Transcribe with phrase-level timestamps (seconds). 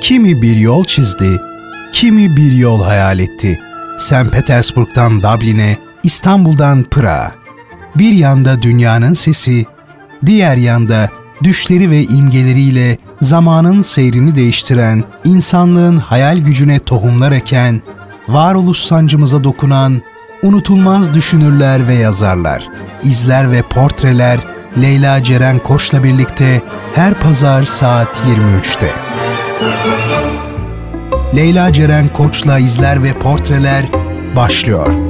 [0.00, 1.40] Kimi bir yol çizdi,
[1.92, 3.60] kimi bir yol hayal etti.
[3.98, 4.32] St.
[4.32, 7.32] Petersburg'dan Dublin'e, İstanbul'dan Pırağa.
[7.96, 9.66] Bir yanda dünyanın sesi,
[10.26, 11.08] diğer yanda
[11.42, 17.82] düşleri ve imgeleriyle zamanın seyrini değiştiren, insanlığın hayal gücüne tohumlar eken,
[18.28, 20.02] varoluş sancımıza dokunan,
[20.42, 22.68] unutulmaz düşünürler ve yazarlar,
[23.04, 24.38] izler ve portreler
[24.82, 26.62] Leyla Ceren Koç'la birlikte
[26.94, 29.07] her pazar saat 23'te.
[31.36, 33.84] Leyla Ceren Koç'la izler ve portreler
[34.36, 35.07] başlıyor.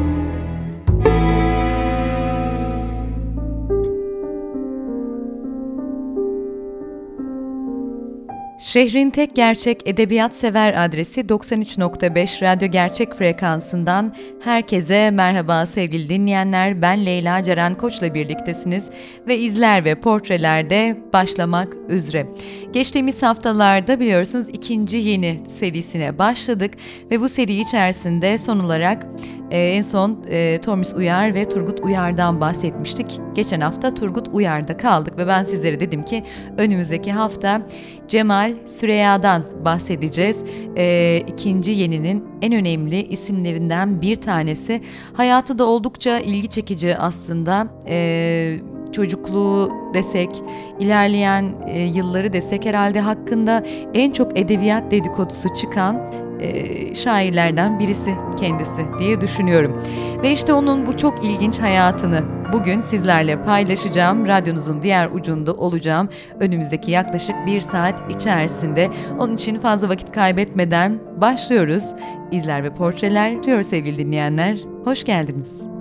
[8.69, 14.15] Şehrin tek gerçek edebiyat sever adresi 93.5 Radyo Gerçek frekansından
[14.45, 16.83] herkese merhaba sevgili dinleyenler.
[16.83, 18.91] Ben Leyla Ceren Koç'la birliktesiniz
[19.27, 22.27] ve izler ve portrelerde başlamak üzere.
[22.73, 26.75] Geçtiğimiz haftalarda biliyorsunuz ikinci yeni serisine başladık
[27.11, 29.07] ve bu seri içerisinde son olarak
[29.51, 33.21] e, en son e, Tormis Uyar ve Turgut Uyar'dan bahsetmiştik.
[33.35, 36.25] Geçen hafta Turgut Uyar'da kaldık ve ben sizlere dedim ki
[36.59, 37.63] önümüzdeki hafta
[38.09, 40.43] Cemal Süreyya'dan bahsedeceğiz.
[40.77, 44.83] E, ikinci yeninin en önemli isimlerinden bir tanesi.
[45.13, 47.69] Hayatı da oldukça ilgi çekici aslında.
[47.89, 48.61] E,
[48.93, 50.43] çocukluğu desek,
[50.81, 53.65] ilerleyen e, yılları desek herhalde hakkında
[53.95, 59.83] en çok edebiyat dedikodusu çıkan e, şairlerden birisi kendisi diye düşünüyorum.
[60.23, 62.23] Ve işte onun bu çok ilginç hayatını
[62.53, 64.27] bugün sizlerle paylaşacağım.
[64.27, 66.09] Radyonuzun diğer ucunda olacağım.
[66.41, 68.91] Önümüzdeki yaklaşık bir saat içerisinde.
[69.19, 71.85] Onun için fazla vakit kaybetmeden başlıyoruz.
[72.31, 74.59] İzler ve portreler diyor sevgili dinleyenler.
[74.85, 75.78] Hoş geldiniz.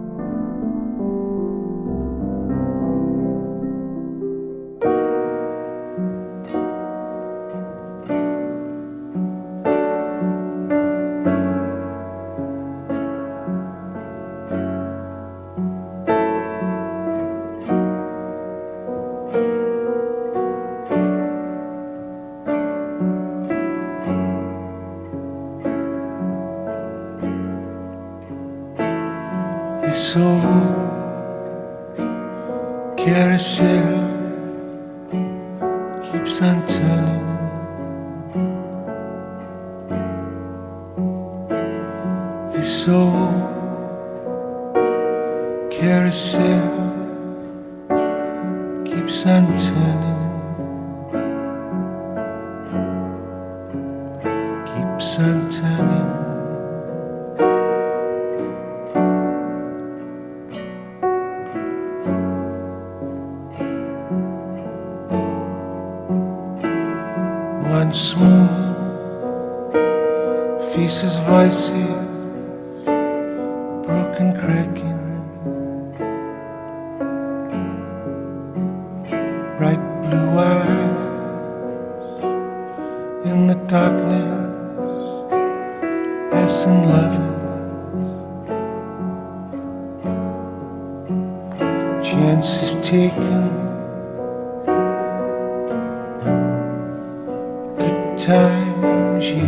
[98.17, 99.47] times used,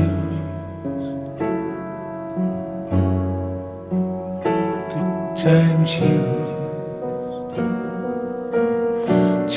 [4.94, 6.40] good times used.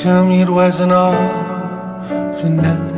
[0.03, 1.13] Tell me it wasn't all
[2.33, 2.92] for nothing.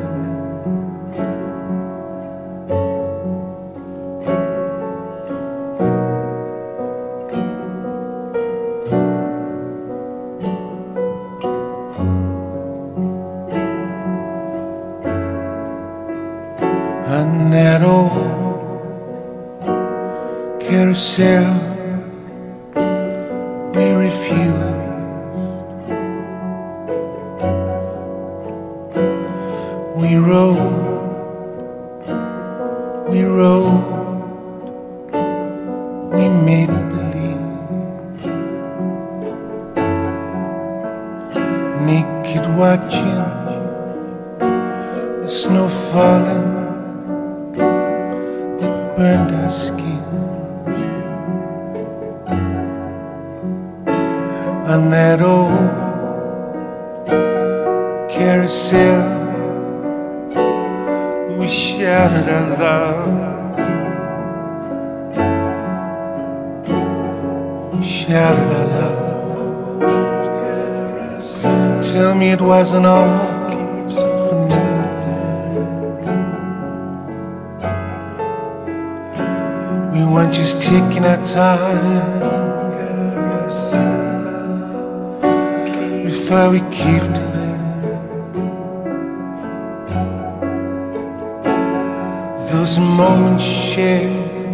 [92.52, 94.54] Those moments shared,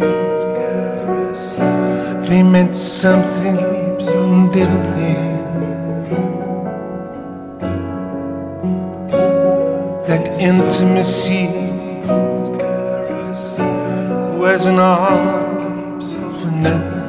[2.26, 3.56] they meant something,
[4.50, 5.14] didn't they?
[10.08, 11.46] That intimacy
[14.38, 16.00] wasn't all
[16.40, 17.02] for nothing.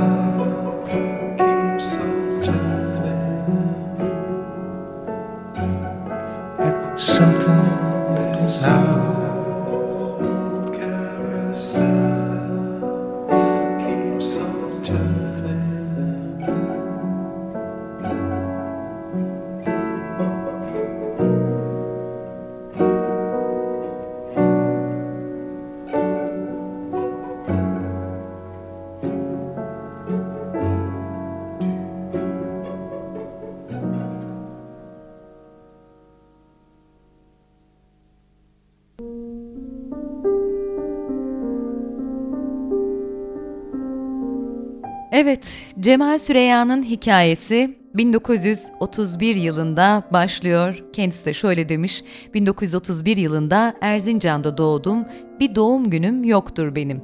[45.85, 50.83] Cemal Süreyya'nın hikayesi 1931 yılında başlıyor.
[50.93, 52.03] Kendisi de şöyle demiş.
[52.33, 55.05] 1931 yılında Erzincan'da doğdum.
[55.39, 57.01] Bir doğum günüm yoktur benim.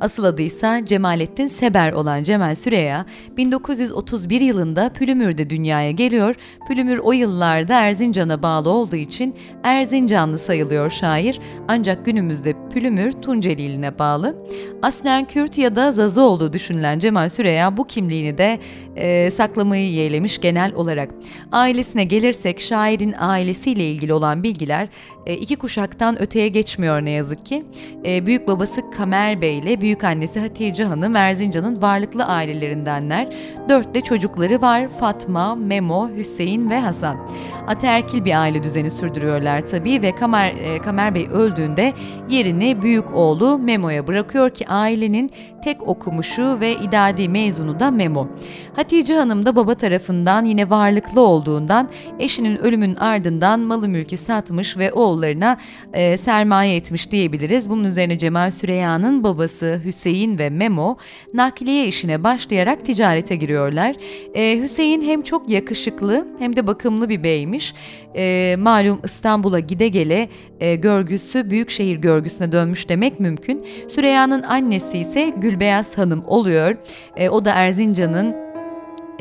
[0.00, 3.06] Asıl adıysa Cemalettin Seber olan Cemal Süreya
[3.36, 6.34] 1931 yılında Pülümür'de dünyaya geliyor.
[6.68, 11.40] Pülümür o yıllarda Erzincan'a bağlı olduğu için Erzincanlı sayılıyor şair.
[11.68, 14.36] Ancak günümüzde Pülümür Tunceli iline bağlı.
[14.82, 18.58] Aslen Kürt ya da Zazı olduğu düşünülen Cemal Süreya bu kimliğini de
[18.96, 21.14] e, saklamayı yeğlemiş genel olarak.
[21.52, 24.88] Ailesine gelirsek şairin ailesiyle ilgili olan bilgiler
[25.26, 27.64] e, iki kuşaktan öteye geçmiyor ne yazık ki.
[28.04, 33.28] E, büyük babası Kamer Bey ile büyük annesi Hatice Hanım Erzincan'ın varlıklı ailelerindenler.
[33.68, 37.28] Dört de çocukları var Fatma, Memo, Hüseyin ve Hasan.
[37.66, 41.92] Ataerkil bir aile düzeni sürdürüyorlar tabii ve Kamer, e, Kamer Bey öldüğünde
[42.28, 45.30] yerini büyük oğlu Memo'ya bırakıyor ki ailenin
[45.64, 48.28] tek okumuşu ve idadi mezunu da Memo.
[48.76, 51.88] Hatice Hanım da baba tarafından yine varlıklı olduğundan
[52.18, 55.58] eşinin ölümün ardından malı mülkü satmış ve oğullarına
[55.92, 57.61] e, sermaye etmiş diyebiliriz.
[57.70, 60.96] Bunun üzerine Cemal Süreyya'nın babası Hüseyin ve Memo
[61.34, 63.96] nakliye işine başlayarak ticarete giriyorlar.
[64.34, 67.74] E, Hüseyin hem çok yakışıklı hem de bakımlı bir beymiş.
[68.16, 70.28] E, malum İstanbul'a gide gele
[70.60, 73.66] e, görgüsü büyük şehir görgüsüne dönmüş demek mümkün.
[73.88, 76.76] Süreyya'nın annesi ise Gülbeyaz Hanım oluyor.
[77.16, 78.41] E, o da Erzincan'ın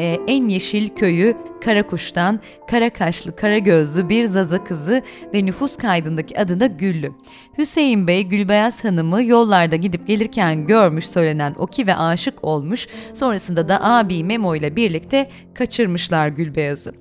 [0.02, 5.02] e, en yeşil köyü Karakuş'tan kara kaşlı, kara gözlü bir zaza kızı
[5.34, 7.12] ve nüfus kaydındaki adı da Güllü.
[7.58, 12.88] Hüseyin Bey Gülbeyaz Hanım'ı yollarda gidip gelirken görmüş söylenen o ki ve aşık olmuş.
[13.14, 16.94] Sonrasında da abi Memo ile birlikte kaçırmışlar Gülbeyaz'ı.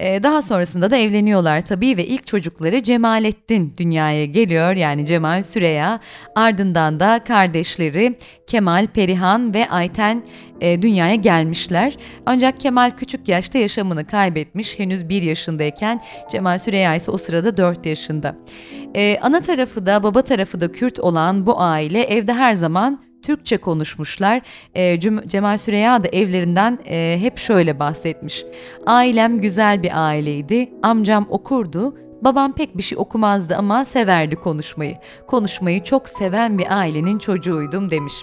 [0.00, 6.00] Ee, daha sonrasında da evleniyorlar tabii ve ilk çocukları Cemalettin dünyaya geliyor yani Cemal Süreya.
[6.34, 10.22] Ardından da kardeşleri Kemal, Perihan ve Ayten
[10.60, 11.96] e, dünyaya gelmişler.
[12.26, 14.78] Ancak Kemal küçük yaşta yaşamını kaybetmiş.
[14.78, 16.00] Henüz bir yaşındayken
[16.30, 18.36] Cemal Süreya ise o sırada 4 yaşında.
[18.96, 23.56] Ee, ana tarafı da baba tarafı da Kürt olan bu aile evde her zaman Türkçe
[23.56, 24.40] konuşmuşlar.
[24.74, 28.44] E, Cemal Süreya da evlerinden e, hep şöyle bahsetmiş.
[28.86, 30.70] Ailem güzel bir aileydi.
[30.82, 31.94] Amcam okurdu.
[32.22, 34.96] Babam pek bir şey okumazdı ama severdi konuşmayı.
[35.26, 38.14] Konuşmayı çok seven bir ailenin çocuğuydum demiş.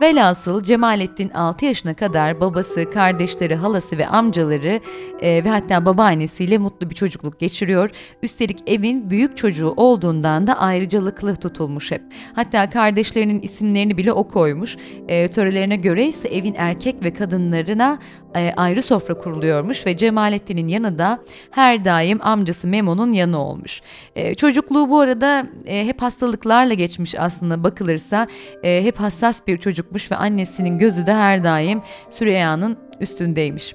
[0.00, 4.80] Velhasıl Cemalettin 6 yaşına kadar babası, kardeşleri, halası ve amcaları
[5.20, 7.90] e, ve hatta babaannesiyle mutlu bir çocukluk geçiriyor.
[8.22, 12.02] Üstelik evin büyük çocuğu olduğundan da ayrıcalıklı tutulmuş hep.
[12.34, 14.76] Hatta kardeşlerinin isimlerini bile o koymuş.
[15.08, 17.98] E, törelerine göre ise evin erkek ve kadınlarına
[18.36, 21.18] e, ayrı sofra kuruluyormuş ve Cemalettin'in yanı da
[21.50, 23.82] her daim amcası Memo'nun yanı olmuş.
[24.16, 28.26] E, çocukluğu bu arada e, hep hastalıklarla geçmiş aslında bakılırsa.
[28.62, 29.58] E, hep hassas bir
[29.90, 33.74] çocukmuş ve annesinin gözü de her daim Süreyya'nın üstündeymiş.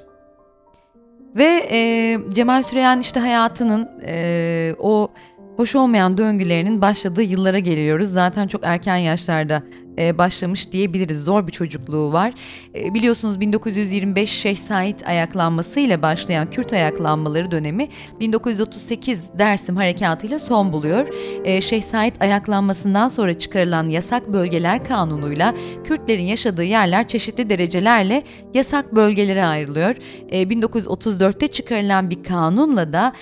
[1.35, 5.11] Ve e, Cemal Süreyya'nın işte hayatının e, o
[5.57, 8.09] hoş olmayan döngülerinin başladığı yıllara geliyoruz.
[8.09, 9.63] Zaten çok erken yaşlarda
[9.97, 11.23] e, başlamış diyebiliriz.
[11.23, 12.31] Zor bir çocukluğu var.
[12.75, 17.87] E, biliyorsunuz 1925 Şeyh Said ayaklanmasıyla başlayan Kürt ayaklanmaları dönemi
[18.19, 21.07] 1938 Dersim harekatıyla son buluyor.
[21.45, 28.23] E, Şeyh Said ayaklanmasından sonra çıkarılan yasak bölgeler kanunuyla Kürtlerin yaşadığı yerler çeşitli derecelerle
[28.53, 29.95] yasak bölgelere ayrılıyor.
[30.31, 33.13] 1934'te çıkarılan bir kanunla da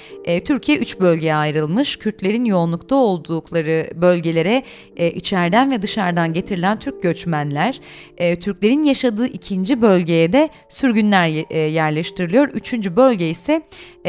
[0.46, 1.98] Türkiye 3 bölgeye ayrılmış.
[1.98, 4.63] Kürtlerin yoğunlukta oldukları bölgelere
[4.98, 7.79] içeriden ve dışarıdan getirilen Türk göçmenler,
[8.17, 11.27] Türklerin yaşadığı ikinci bölgeye de sürgünler
[11.67, 12.48] yerleştiriliyor.
[12.48, 13.62] Üçüncü bölge ise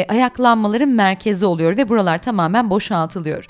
[0.09, 3.45] ayaklanmaların merkezi oluyor ve buralar tamamen boşaltılıyor.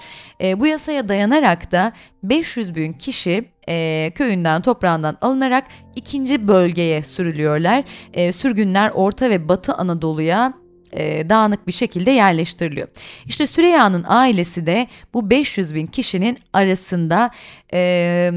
[0.56, 1.92] Bu yasaya dayanarak da
[2.23, 5.64] 500 bin kişi e, köyünden toprağından alınarak
[5.96, 7.84] ikinci bölgeye sürülüyorlar.
[8.14, 10.54] E, sürgünler Orta ve Batı Anadolu'ya
[10.92, 12.88] e, dağınık bir şekilde yerleştiriliyor.
[13.26, 17.30] İşte Süreyya'nın ailesi de bu 500 bin kişinin arasında
[17.73, 18.30] e,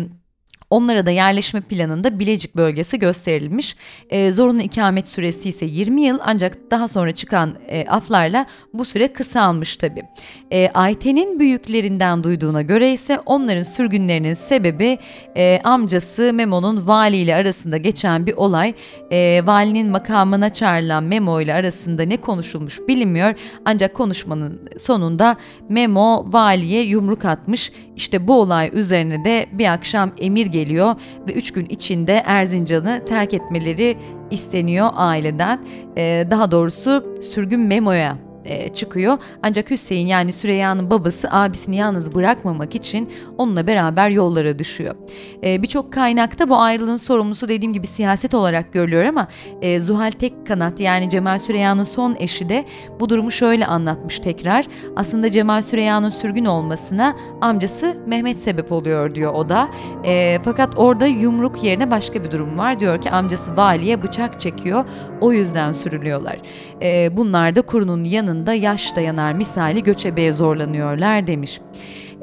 [0.70, 3.76] Onlara da yerleşme planında Bilecik bölgesi gösterilmiş.
[4.10, 9.14] E, zorunlu ikamet süresi ise 20 yıl ancak daha sonra çıkan e, aflarla bu süre
[9.14, 10.04] kısalmış tabi.
[10.52, 14.98] E, Ayten'in büyüklerinden duyduğuna göre ise onların sürgünlerinin sebebi
[15.38, 18.74] e, amcası Memo'nun vali ile arasında geçen bir olay.
[19.12, 23.34] E, valinin makamına çağrılan Memo ile arasında ne konuşulmuş bilinmiyor.
[23.66, 25.38] Ancak konuşmanın sonunda
[25.70, 27.72] Memo valiye yumruk atmış.
[27.96, 30.96] İşte bu olay üzerine de bir akşam emir geliyor
[31.30, 33.98] ve 3 gün içinde Erzincan'ı terk etmeleri
[34.32, 35.64] isteniyor aileden.
[35.98, 39.18] Ee, daha doğrusu sürgün memoya e, çıkıyor.
[39.44, 44.96] Ancak Hüseyin yani Süreyya'nın babası abisini yalnız bırakmamak için onunla beraber yollara düşüyor.
[45.44, 49.28] E, Birçok kaynakta bu ayrılığın sorumlusu dediğim gibi siyaset olarak görülüyor ama
[49.62, 52.66] e, Zuhal Tekkanat yani Cemal Süreyya'nın son eşi de
[53.00, 54.66] bu durumu şöyle anlatmış tekrar.
[54.96, 59.70] Aslında Cemal Süreyya'nın sürgün olmasına amcası Mehmet sebep oluyor diyor o da.
[60.06, 62.80] E, fakat orada yumruk yerine başka bir durum var.
[62.80, 64.86] Diyor ki amcası valiye bıçak çekiyor
[65.22, 66.38] o yüzden sürülüyorlar.
[66.82, 71.62] E, bunlar da kurunun yanında yanında yaş dayanar misali göçebeye zorlanıyorlar demiş.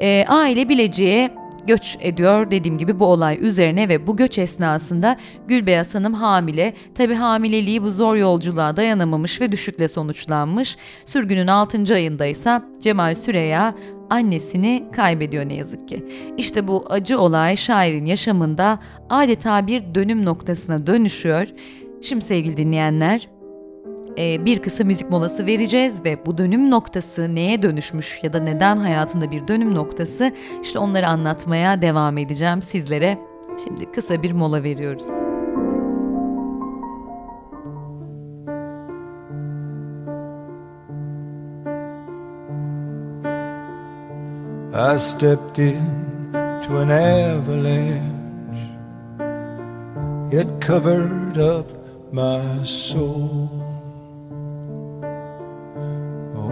[0.01, 1.31] E, aile Bilecik'e
[1.67, 5.17] göç ediyor dediğim gibi bu olay üzerine ve bu göç esnasında
[5.47, 6.73] Gülbeyaz Hanım hamile.
[6.95, 10.77] Tabi hamileliği bu zor yolculuğa dayanamamış ve düşükle sonuçlanmış.
[11.05, 11.93] Sürgünün 6.
[11.93, 13.75] ayında ise Cemal Süreya
[14.09, 16.05] annesini kaybediyor ne yazık ki.
[16.37, 18.79] İşte bu acı olay şairin yaşamında
[19.09, 21.47] adeta bir dönüm noktasına dönüşüyor.
[22.01, 23.34] Şimdi sevgili dinleyenler
[24.17, 29.31] bir kısa müzik molası vereceğiz ve bu dönüm noktası neye dönüşmüş ya da neden hayatında
[29.31, 30.31] bir dönüm noktası
[30.63, 33.19] işte onları anlatmaya devam edeceğim sizlere.
[33.63, 35.07] Şimdi kısa bir mola veriyoruz.
[44.73, 46.05] I stepped in
[46.63, 48.61] to an avalanche.
[50.31, 51.67] It covered up
[52.11, 53.64] my soul.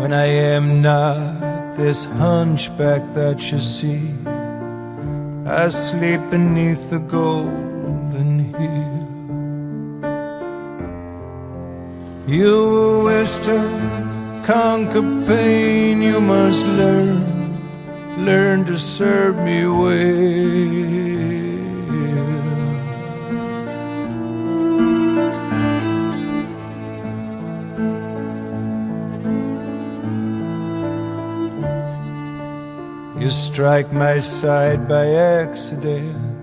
[0.04, 4.04] When I am not this hunchback that you see.
[5.46, 9.00] I sleep beneath the golden hill.
[12.28, 13.58] You wish to
[14.44, 21.03] conquer pain, you must learn, learn to serve me well.
[33.24, 36.36] You strike my side by accident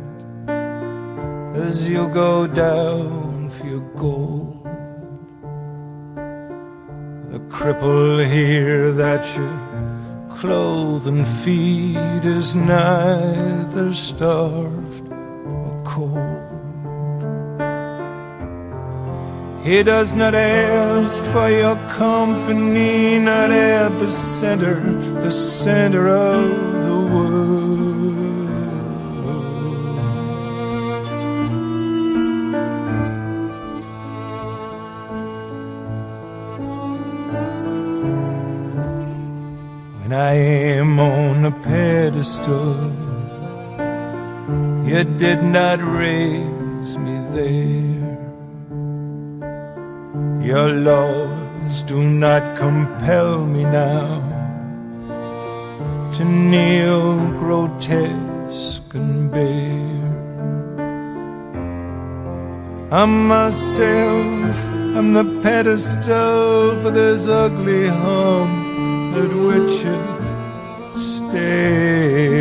[1.54, 4.64] as you go down for your gold.
[7.32, 9.50] The cripple here that you
[10.34, 14.89] clothe and feed is neither starved
[19.70, 24.80] He does not ask for your company, not at the center,
[25.20, 26.48] the center of
[26.86, 27.70] the world.
[40.00, 40.32] When I
[40.80, 42.74] am on a pedestal,
[44.84, 47.99] you did not raise me there.
[50.40, 54.22] Your laws do not compel me now
[56.14, 60.00] to kneel grotesque and bare.
[62.90, 64.56] I'm myself,
[64.96, 70.00] I'm the pedestal for this ugly hump at which you
[70.90, 72.39] stare.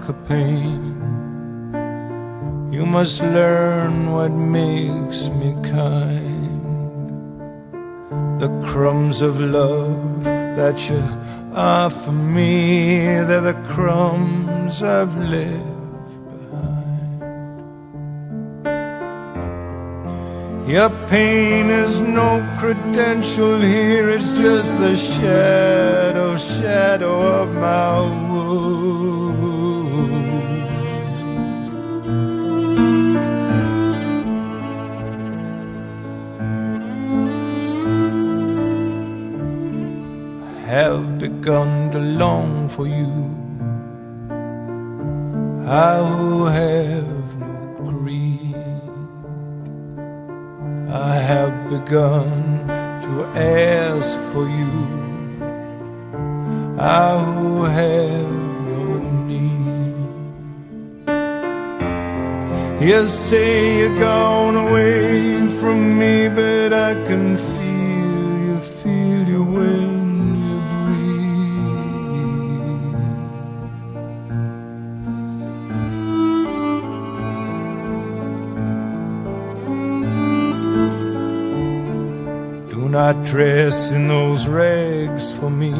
[0.00, 0.96] Conquer pain,
[2.72, 6.60] you must learn what makes me kind.
[8.40, 11.02] The crumbs of love that you
[11.54, 17.20] offer me, they're the crumbs I've left behind.
[20.68, 29.29] Your pain is no credential here, it's just the shadow, shadow of my wound.
[41.40, 43.10] Begun to long for you.
[45.66, 48.54] I who have no greed,
[50.90, 52.28] I have begun
[53.04, 54.74] to ask for you.
[56.78, 58.32] I who have
[58.74, 58.84] no
[59.30, 59.96] need.
[62.86, 67.38] You say you're gone away from me, but I can
[83.00, 85.74] not dress in those rags for me.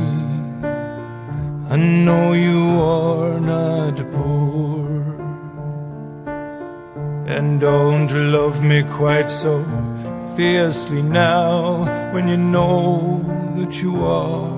[1.74, 2.62] I know you
[2.98, 4.88] are not poor.
[7.34, 9.54] And don't love me quite so
[10.34, 11.52] fiercely now
[12.12, 12.78] when you know
[13.56, 14.56] that you are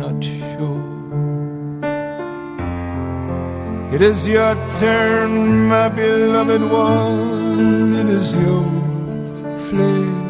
[0.00, 0.88] not sure.
[3.94, 5.32] It is your turn,
[5.74, 7.94] my beloved one.
[8.02, 8.64] It is your
[9.68, 10.21] flesh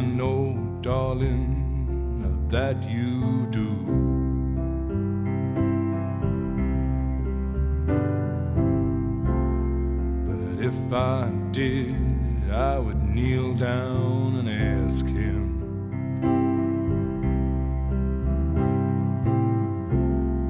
[0.00, 3.68] I know, darling, that you do.
[10.26, 15.48] But if I did, I would kneel down and ask him.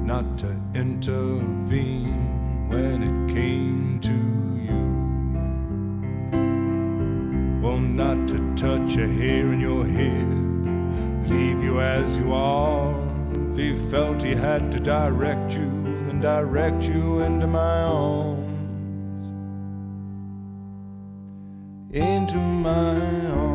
[0.05, 2.00] not to intervene
[9.01, 12.93] touch a hair in your head, leave you as you are.
[13.51, 15.69] If he felt he had to direct you,
[16.07, 18.37] then direct you into my arms.
[21.91, 23.50] Into my arms,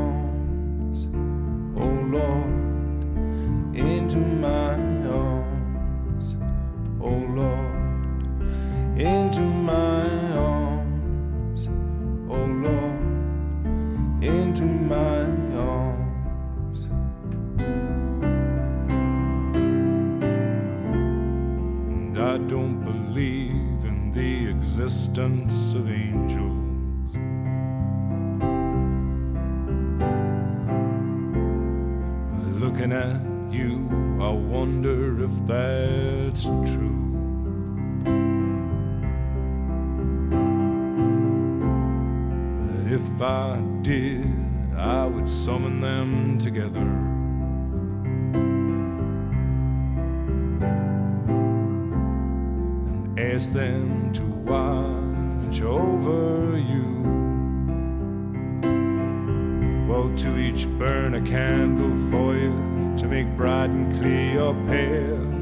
[61.17, 62.53] a candle for you
[62.99, 65.33] to make bright and clear your path,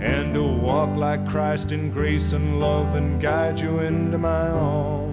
[0.00, 5.08] and to walk like Christ in grace and love and guide you into my arms.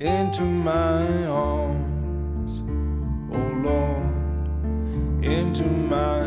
[0.00, 2.62] Into my arms,
[3.32, 6.17] oh Lord, into my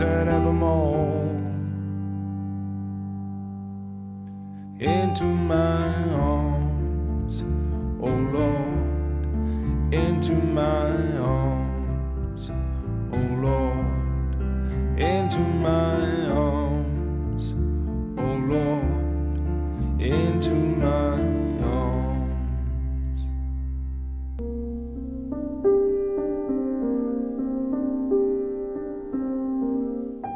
[0.00, 0.77] and evermore.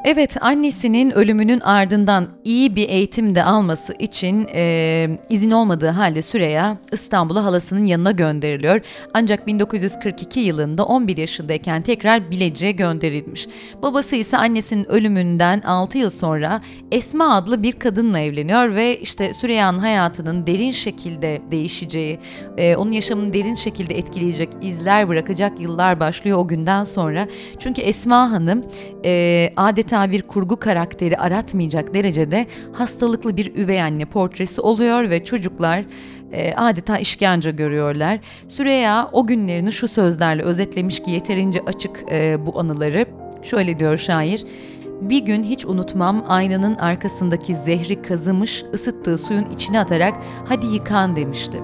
[0.04, 6.76] Evet, annesinin ölümünün ardından iyi bir eğitim de alması için e, izin olmadığı halde Süreyya
[6.92, 8.80] İstanbul'a halasının yanına gönderiliyor.
[9.14, 13.46] Ancak 1942 yılında 11 yaşındayken tekrar Bilecik'e gönderilmiş.
[13.82, 16.60] Babası ise annesinin ölümünden 6 yıl sonra
[16.92, 22.18] Esma adlı bir kadınla evleniyor ve işte Süreyya'nın hayatının derin şekilde değişeceği,
[22.56, 27.28] e, onun yaşamını derin şekilde etkileyecek izler bırakacak yıllar başlıyor o günden sonra.
[27.58, 28.64] Çünkü Esma Hanım
[29.04, 35.84] e, adeta bir kurgu karakteri aratmayacak derecede hastalıklı bir üvey anne portresi oluyor ve çocuklar
[36.32, 38.20] e, adeta işkence görüyorlar.
[38.48, 43.06] Süreyya o günlerini şu sözlerle özetlemiş ki yeterince açık e, bu anıları.
[43.42, 44.44] Şöyle diyor şair.
[45.02, 50.14] Bir gün hiç unutmam aynanın arkasındaki zehri kazımış, ısıttığı suyun içine atarak
[50.48, 51.62] hadi yıkan demişti.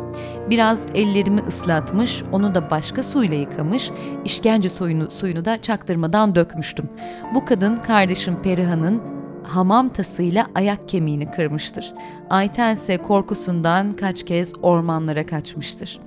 [0.51, 3.91] Biraz ellerimi ıslatmış, onu da başka suyla yıkamış,
[4.25, 6.89] işkence suyunu, suyunu da çaktırmadan dökmüştüm.
[7.35, 9.03] Bu kadın kardeşim Perihan'ın
[9.45, 11.95] hamam tasıyla ayak kemiğini kırmıştır.
[12.31, 16.01] Ayten ise korkusundan kaç kez ormanlara kaçmıştır.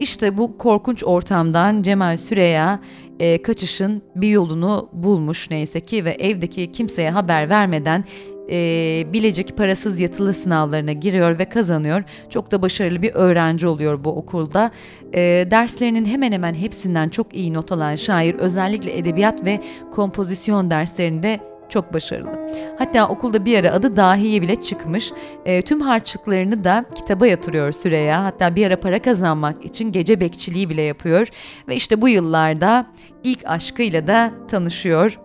[0.00, 2.80] İşte bu korkunç ortamdan Cemal Süreya
[3.20, 8.04] e, kaçışın bir yolunu bulmuş neyse ki ve evdeki kimseye haber vermeden
[8.50, 12.02] e, Bilecik parasız yatılı sınavlarına giriyor ve kazanıyor.
[12.30, 14.70] Çok da başarılı bir öğrenci oluyor bu okulda.
[15.14, 21.49] E, derslerinin hemen hemen hepsinden çok iyi not alan şair özellikle edebiyat ve kompozisyon derslerinde
[21.70, 22.48] çok başarılı.
[22.78, 25.12] Hatta okulda bir ara adı dahiye bile çıkmış.
[25.44, 28.24] E, tüm harçlıklarını da kitaba yatırıyor Süreyya.
[28.24, 31.28] Hatta bir ara para kazanmak için gece bekçiliği bile yapıyor.
[31.68, 32.86] Ve işte bu yıllarda
[33.24, 35.18] ilk aşkıyla da tanışıyor.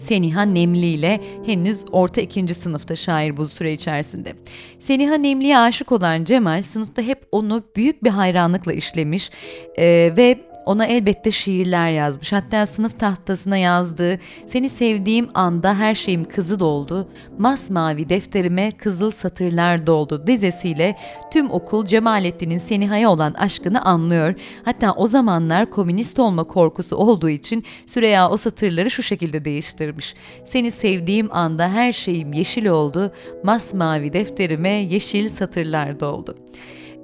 [0.00, 4.32] Seniha Nemli ile henüz orta ikinci sınıfta şair bu süre içerisinde.
[4.78, 9.30] Seniha Nemli'ye aşık olan Cemal sınıfta hep onu büyük bir hayranlıkla işlemiş
[9.78, 12.32] e, ve ona elbette şiirler yazmış.
[12.32, 17.08] Hatta sınıf tahtasına yazdığı Seni sevdiğim anda her şeyim kızı doldu.
[17.38, 20.96] Masmavi defterime kızıl satırlar doldu dizesiyle
[21.32, 24.34] tüm okul Cemalettin'in Seniha'ya olan aşkını anlıyor.
[24.64, 30.14] Hatta o zamanlar komünist olma korkusu olduğu için Süreyya o satırları şu şekilde değiştirmiş.
[30.44, 33.12] Seni sevdiğim anda her şeyim yeşil oldu.
[33.44, 36.36] Masmavi defterime yeşil satırlar doldu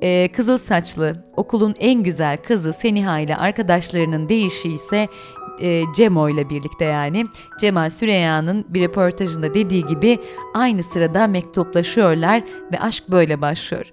[0.02, 5.09] e, kızıl saçlı, okulun en güzel kızı Seniha ile arkadaşlarının değişi ise
[5.61, 7.24] e, Cemo ile birlikte yani.
[7.61, 10.18] Cemal Süreyya'nın bir röportajında dediği gibi
[10.54, 13.87] aynı sırada mektuplaşıyorlar ve aşk böyle başlıyor.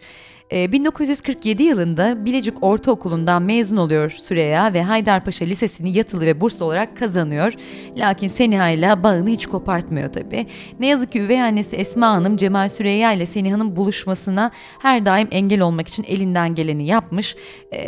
[0.54, 7.54] 1947 yılında Bilecik Ortaokulu'ndan mezun oluyor Süreyya ve Haydarpaşa Lisesi'ni yatılı ve burslu olarak kazanıyor.
[7.96, 10.48] Lakin Seniha ile bağını hiç kopartmıyor tabi.
[10.80, 15.62] Ne yazık ki üvey annesi Esma Hanım Cemal Süreyya ile Seniha'nın buluşmasına her daim engel
[15.62, 17.36] olmak için elinden geleni yapmış.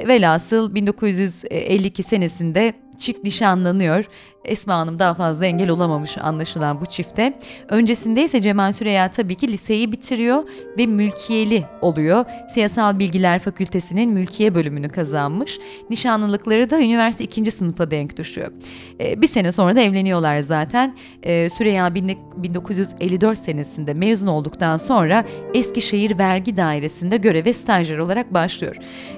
[0.08, 4.06] velhasıl 1952 senesinde çift nişanlanıyor.
[4.46, 7.40] Esma Hanım daha fazla engel olamamış anlaşılan bu çifte.
[7.70, 10.44] Öncesinde ise Cemal Süreya tabii ki liseyi bitiriyor
[10.78, 12.26] ve mülkiyeli oluyor.
[12.50, 15.60] Siyasal Bilgiler Fakültesinin mülkiye bölümünü kazanmış.
[15.90, 18.52] Nişanlılıkları da üniversite ikinci sınıfa denk düşüyor.
[19.00, 20.96] Ee, bir sene sonra da evleniyorlar zaten.
[21.24, 28.76] Ee, Süreya 1954 senesinde mezun olduktan sonra Eskişehir Vergi Dairesi'nde göreve stajyer olarak başlıyor.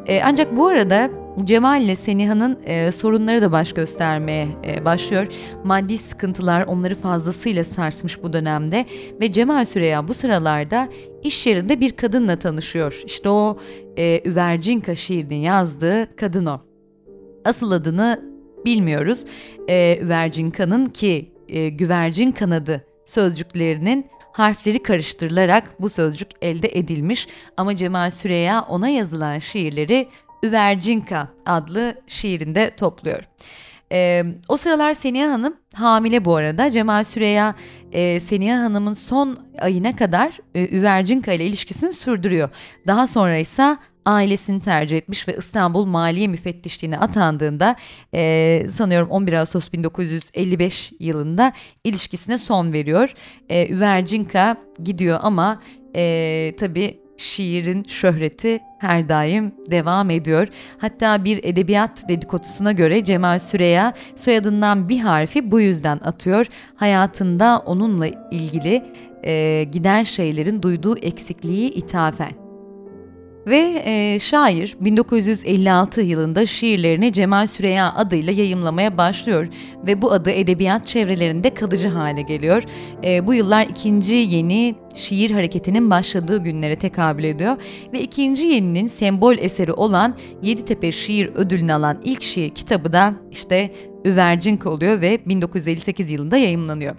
[0.08, 5.28] Ee, ancak bu arada Cemal ile Seniha'nın e, sorunları da baş göstermeye e, başlıyor.
[5.63, 8.86] Maddi sıkıntılar onları fazlasıyla sarsmış bu dönemde
[9.21, 10.89] ve Cemal Süreya bu sıralarda
[11.23, 13.02] iş yerinde bir kadınla tanışıyor.
[13.06, 13.58] İşte o
[13.97, 16.60] e, Üvercinka şiirini yazdığı kadın o.
[17.45, 18.21] Asıl adını
[18.65, 19.26] bilmiyoruz.
[19.69, 28.12] E, Üvercinka'nın ki e, güvercin kanadı sözcüklerinin harfleri karıştırılarak bu sözcük elde edilmiş ama Cemal
[28.12, 30.08] Süreya ona yazılan şiirleri
[30.43, 33.23] Üvercinka adlı şiirinde topluyor.
[33.91, 36.71] Ee, o sıralar Seniha Hanım hamile bu arada.
[36.71, 37.56] Cemal Süreya
[37.91, 42.50] e, Seniha Hanım'ın son ayına kadar e, Üvercinka ile ilişkisini sürdürüyor.
[42.88, 47.76] Daha sonra ise ailesini tercih etmiş ve İstanbul Maliye Müfettişliğine atandığında
[48.13, 53.13] e, sanıyorum 11 Ağustos 1955 yılında ilişkisine son veriyor.
[53.50, 55.62] E, Üvercinka gidiyor ama
[55.95, 60.48] e, tabii şiirin şöhreti her daim devam ediyor.
[60.78, 66.46] Hatta bir edebiyat dedikodusuna göre Cemal Süreya soyadından bir harfi bu yüzden atıyor.
[66.76, 68.84] Hayatında onunla ilgili
[69.24, 72.46] e, giden şeylerin duyduğu eksikliği ithafen.
[73.47, 79.47] Ve e, şair 1956 yılında şiirlerini Cemal Süreya adıyla yayımlamaya başlıyor
[79.88, 82.63] ve bu adı edebiyat çevrelerinde kalıcı hale geliyor.
[83.03, 87.57] E, bu yıllar ikinci yeni şiir hareketinin başladığı günlere tekabül ediyor
[87.93, 93.71] ve ikinci yeninin sembol eseri olan Yeditepe Şiir Ödülünü alan ilk şiir kitabı da işte
[94.05, 96.95] Üvercink oluyor ve 1958 yılında yayımlanıyor.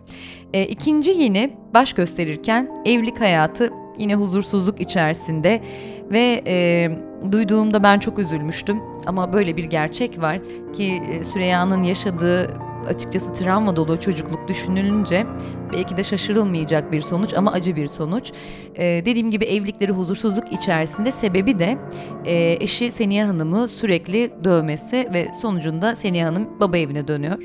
[0.54, 5.62] E, ikinci yeni baş gösterirken evlilik hayatı yine huzursuzluk içerisinde
[6.11, 6.90] ve e,
[7.33, 8.81] duyduğumda ben çok üzülmüştüm.
[9.07, 10.40] Ama böyle bir gerçek var
[10.73, 15.27] ki e, Süreyya'nın yaşadığı açıkçası travma dolu çocukluk düşünülünce
[15.73, 18.33] belki de şaşırılmayacak bir sonuç ama acı bir sonuç.
[18.77, 21.79] Ee, dediğim gibi evlilikleri huzursuzluk içerisinde sebebi de
[22.25, 27.38] e, eşi Seniha Hanım'ı sürekli dövmesi ve sonucunda Seniha Hanım baba evine dönüyor.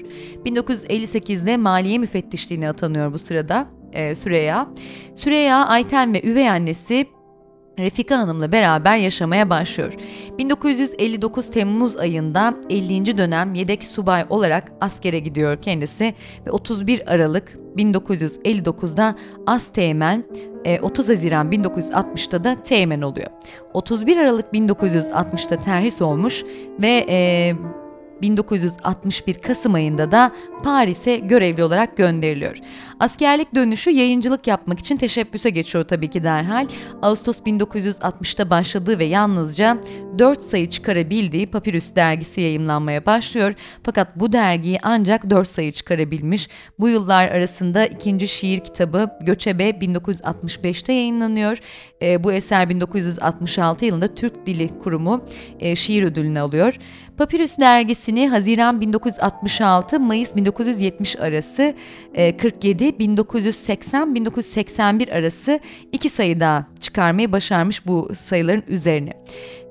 [0.46, 4.68] 1958'de maliye müfettişliğine atanıyor bu sırada e, Süreyya.
[5.16, 7.06] Süreyya, Ayten ve üvey annesi
[7.80, 9.94] Refika Hanım'la beraber yaşamaya başlıyor.
[10.38, 13.18] 1959 Temmuz ayında 50.
[13.18, 16.14] dönem yedek subay olarak askere gidiyor kendisi
[16.46, 19.16] ve 31 Aralık 1959'da
[19.48, 20.24] as teğmen,
[20.82, 23.28] 30 e, Haziran 1960'da da teğmen oluyor.
[23.74, 26.44] 31 Aralık 1960'da terhis olmuş
[26.80, 27.54] ve e,
[28.22, 30.32] 1961 Kasım ayında da
[30.64, 32.58] Paris'e görevli olarak gönderiliyor.
[33.04, 36.68] Askerlik dönüşü yayıncılık yapmak için teşebbüse geçiyor tabii ki derhal.
[37.02, 39.78] Ağustos 1960'ta başladığı ve yalnızca
[40.20, 43.54] 4 sayı çıkarabildiği Papyrus dergisi yayımlanmaya başlıyor.
[43.84, 46.50] Fakat bu dergiyi ancak 4 sayı çıkarabilmiş.
[46.80, 51.58] Bu yıllar arasında ikinci şiir kitabı Göçebe 1965'te yayınlanıyor.
[52.02, 55.26] E, bu eser 1966 yılında Türk Dili Kurumu
[55.60, 56.78] e, şiir ödülünü alıyor.
[57.18, 61.76] Papyrus dergisini Haziran 1966 Mayıs 1970 arası
[62.38, 65.60] 47 1980-1981 arası
[65.92, 69.14] iki sayıda çıkarmayı başarmış bu sayıların üzerine.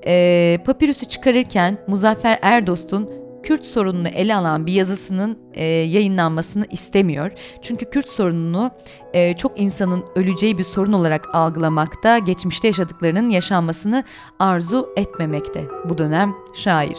[0.05, 7.31] E, Papyrus'u çıkarırken Muzaffer Erdost'un Kürt sorununu ele alan bir yazısının e, yayınlanmasını istemiyor.
[7.61, 8.71] Çünkü Kürt sorununu
[9.13, 14.03] e, çok insanın öleceği bir sorun olarak algılamakta, geçmişte yaşadıklarının yaşanmasını
[14.39, 16.97] arzu etmemekte bu dönem şair.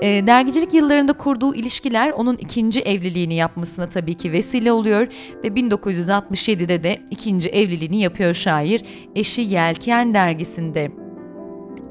[0.00, 5.06] E, dergicilik yıllarında kurduğu ilişkiler onun ikinci evliliğini yapmasına tabii ki vesile oluyor
[5.44, 8.82] ve 1967'de de ikinci evliliğini yapıyor şair.
[9.14, 11.05] Eşi Yelken dergisinde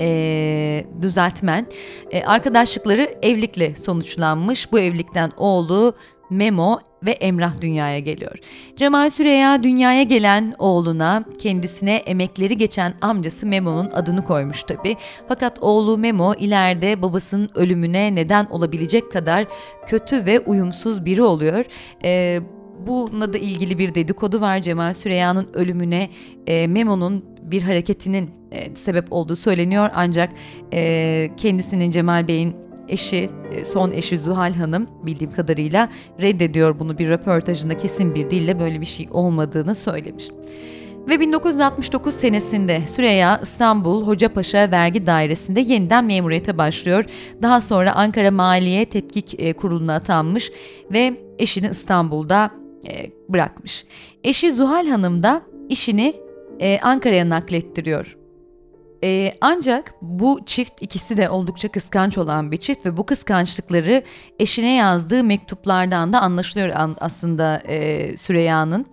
[0.02, 1.68] e, düzeltmen.
[2.12, 4.72] E, arkadaşlıkları evlilikle sonuçlanmış.
[4.72, 5.96] Bu evlilikten oğlu
[6.30, 8.40] Memo ve Emrah dünyaya geliyor.
[8.76, 14.96] Cemal Süreya dünyaya gelen oğluna kendisine emekleri geçen amcası Memo'nun adını koymuş tabi.
[15.28, 19.46] Fakat oğlu Memo ileride babasının ölümüne neden olabilecek kadar
[19.88, 21.66] kötü ve uyumsuz biri oluyor.
[22.04, 22.42] Ee,
[22.88, 26.10] bununla da ilgili bir dedikodu var Cemal Süreya'nın ölümüne
[26.48, 30.30] e, Memo'nun bir hareketinin e, sebep olduğu söyleniyor ancak
[30.74, 32.56] e, kendisinin Cemal Bey'in
[32.88, 35.90] eşi, e, son eşi Zuhal Hanım bildiğim kadarıyla
[36.22, 40.30] reddediyor bunu bir röportajında kesin bir dille böyle bir şey olmadığını söylemiş.
[41.10, 47.06] Ve 1969 senesinde Süreyya İstanbul Hocapaşa Vergi Dairesi'nde yeniden memuriyete başlıyor.
[47.42, 50.52] Daha sonra Ankara Maliye Tetkik e, Kurulu'na atanmış
[50.92, 52.52] ve eşini İstanbul'da
[52.88, 53.86] e, bırakmış.
[54.24, 56.14] Eşi Zuhal Hanım da işini
[56.82, 58.16] Ankara'ya naklettiriyor.
[59.04, 64.04] Ee, ancak bu çift ikisi de oldukça kıskanç olan bir çift ve bu kıskançlıkları
[64.40, 66.70] eşine yazdığı mektuplardan da anlaşılıyor
[67.00, 68.86] aslında e, Süreyya'nın.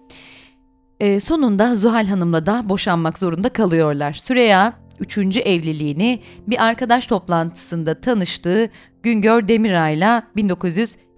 [1.01, 4.13] E, sonunda Zuhal Hanım'la da boşanmak zorunda kalıyorlar.
[4.13, 8.71] Süreyya üçüncü evliliğini bir arkadaş toplantısında tanıştığı
[9.03, 10.23] Güngör Demiray'la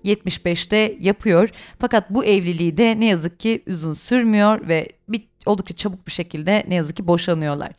[0.04, 1.50] 1975'te yapıyor.
[1.78, 6.64] Fakat bu evliliği de ne yazık ki uzun sürmüyor ve bir oldukça çabuk bir şekilde
[6.68, 7.70] ne yazık ki boşanıyorlar.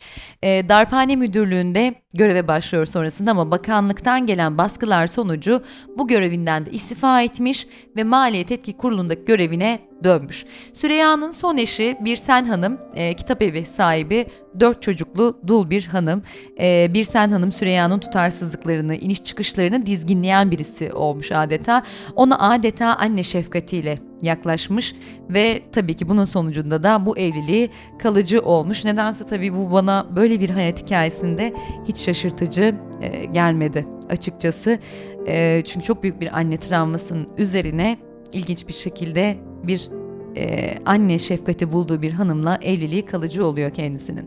[0.43, 5.63] E, Darphane Müdürlüğü'nde göreve başlıyor sonrasında ama bakanlıktan gelen baskılar sonucu
[5.97, 10.45] bu görevinden de istifa etmiş ve Maliye Tetkik Kurulu'ndaki görevine dönmüş.
[10.73, 14.25] Süreyya'nın son eşi Birsen Hanım, e, kitap evi sahibi,
[14.59, 16.23] dört çocuklu dul bir hanım.
[16.59, 21.83] E, Birsen Hanım Süreyya'nın tutarsızlıklarını, iniş çıkışlarını dizginleyen birisi olmuş adeta.
[22.15, 24.95] Ona adeta anne şefkatiyle yaklaşmış
[25.29, 28.85] ve tabii ki bunun sonucunda da bu evliliği kalıcı olmuş.
[28.85, 31.53] Nedense tabii bu bana böyle bir hayat hikayesinde
[31.87, 34.79] hiç şaşırtıcı e, gelmedi açıkçası.
[35.27, 37.97] E, çünkü çok büyük bir anne travmasının üzerine
[38.33, 39.89] ilginç bir şekilde bir
[40.37, 44.25] e, anne şefkati bulduğu bir hanımla evliliği kalıcı oluyor kendisinin.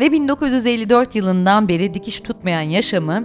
[0.00, 3.24] Ve 1954 yılından beri dikiş tutmayan yaşamı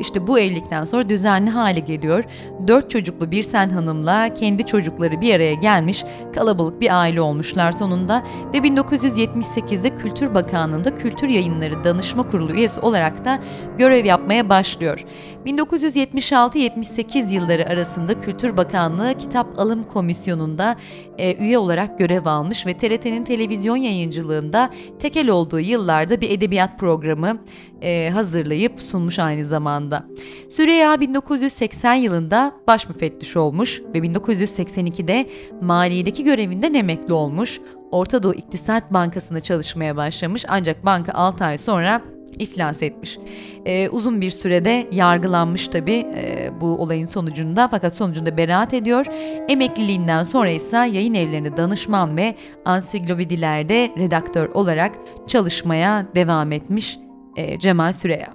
[0.00, 2.24] işte bu evlilikten sonra düzenli hale geliyor.
[2.66, 8.22] Dört çocuklu bir sen hanımla kendi çocukları bir araya gelmiş kalabalık bir aile olmuşlar sonunda
[8.54, 13.38] ve 1978'de Kültür Bakanlığı'nda Kültür Yayınları Danışma Kurulu üyesi olarak da
[13.78, 15.04] görev yapmaya başlıyor.
[15.46, 20.76] 1976-78 yılları arasında Kültür Bakanlığı Kitap Alım Komisyonu'nda
[21.18, 27.38] e, üye olarak görev almış ve TRT'nin televizyon yayıncılığında tekel olduğu yıllarda bir edebiyat programı
[27.82, 30.04] e, hazırlayıp sunmuş aynı zamanda.
[30.48, 35.30] Süreyya 1980 yılında baş müfettiş olmuş ve 1982'de
[35.62, 37.60] maliyedeki görevinden emekli olmuş.
[37.90, 42.02] Orta Doğu İktisat Bankası'nda çalışmaya başlamış ancak banka 6 ay sonra
[42.38, 43.18] iflas etmiş.
[43.64, 49.06] Ee, uzun bir sürede yargılanmış tabi e, bu olayın sonucunda fakat sonucunda beraat ediyor.
[49.48, 56.98] Emekliliğinden sonra ise yayın evlerinde danışman ve ansiklopedilerde redaktör olarak çalışmaya devam etmiş
[57.40, 58.34] e, Cemal Süreya.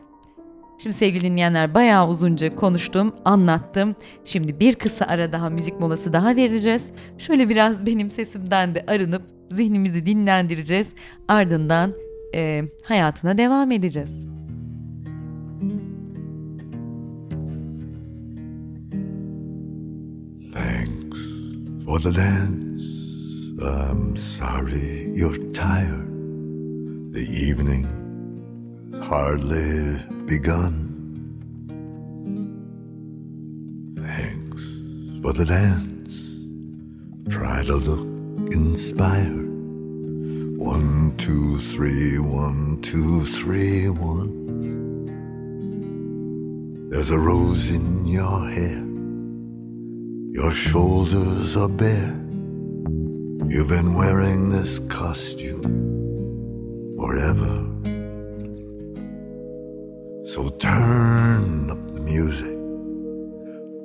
[0.78, 3.96] Şimdi sevgili dinleyenler bayağı uzunca konuştum, anlattım.
[4.26, 6.91] Şimdi bir kısa ara daha müzik molası daha vereceğiz.
[7.18, 10.94] Şöyle biraz benim sesimden de arınıp zihnimizi dinlendireceğiz.
[11.28, 11.94] Ardından
[12.36, 14.28] e, hayatına devam edeceğiz.
[20.54, 21.20] Thanks
[21.86, 22.65] for the dance.
[23.62, 26.06] I'm sorry you're tired.
[27.13, 28.05] The evening
[28.95, 30.91] has hardly begun.
[33.97, 34.62] Thanks
[35.21, 36.13] for the dance.
[37.29, 39.49] Try to look inspired.
[40.58, 44.34] One, two, three, one, two, three, one.
[46.89, 48.84] There's a rose in your hair.
[50.31, 52.15] Your shoulders are bare.
[53.47, 55.63] You've been wearing this costume
[56.97, 57.75] forever.
[60.26, 62.58] So turn up the music,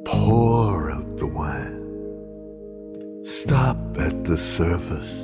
[0.07, 5.17] pour out the wine, stop at the surface.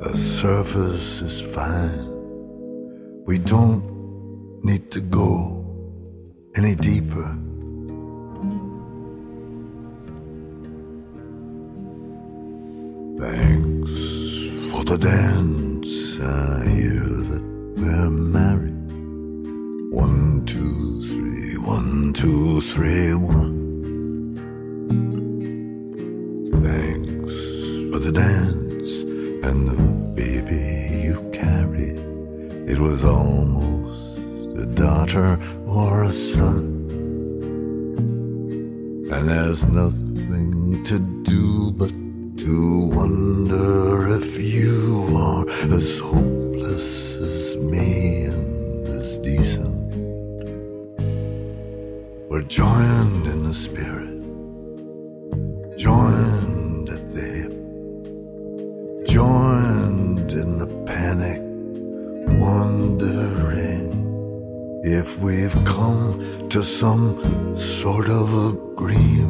[0.00, 2.06] The surface is fine.
[3.26, 3.82] We don't
[4.64, 5.66] need to go
[6.54, 7.36] any deeper.
[13.18, 13.90] Thanks
[14.70, 16.20] for the dance.
[16.20, 17.42] I hear that
[17.76, 18.73] we're married.
[19.94, 23.54] One, two, three, one, two, three, one.
[26.64, 27.34] Thanks
[27.92, 28.90] for the dance
[29.46, 29.80] and the
[30.20, 31.98] baby you carried.
[32.68, 34.18] It was almost
[34.58, 36.64] a daughter or a son.
[39.12, 41.92] And there's nothing to do but
[42.38, 48.23] to wonder if you are as hopeless as me
[52.54, 54.14] joined in the spirit,
[55.76, 57.52] joined at the hip,
[59.08, 61.40] joined in the panic,
[62.38, 63.90] wondering
[64.84, 69.23] if we've come to some sort of agreement.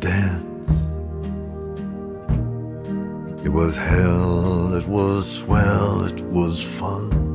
[0.00, 0.44] Dance.
[3.44, 7.27] It was hell, it was swell, it was fun.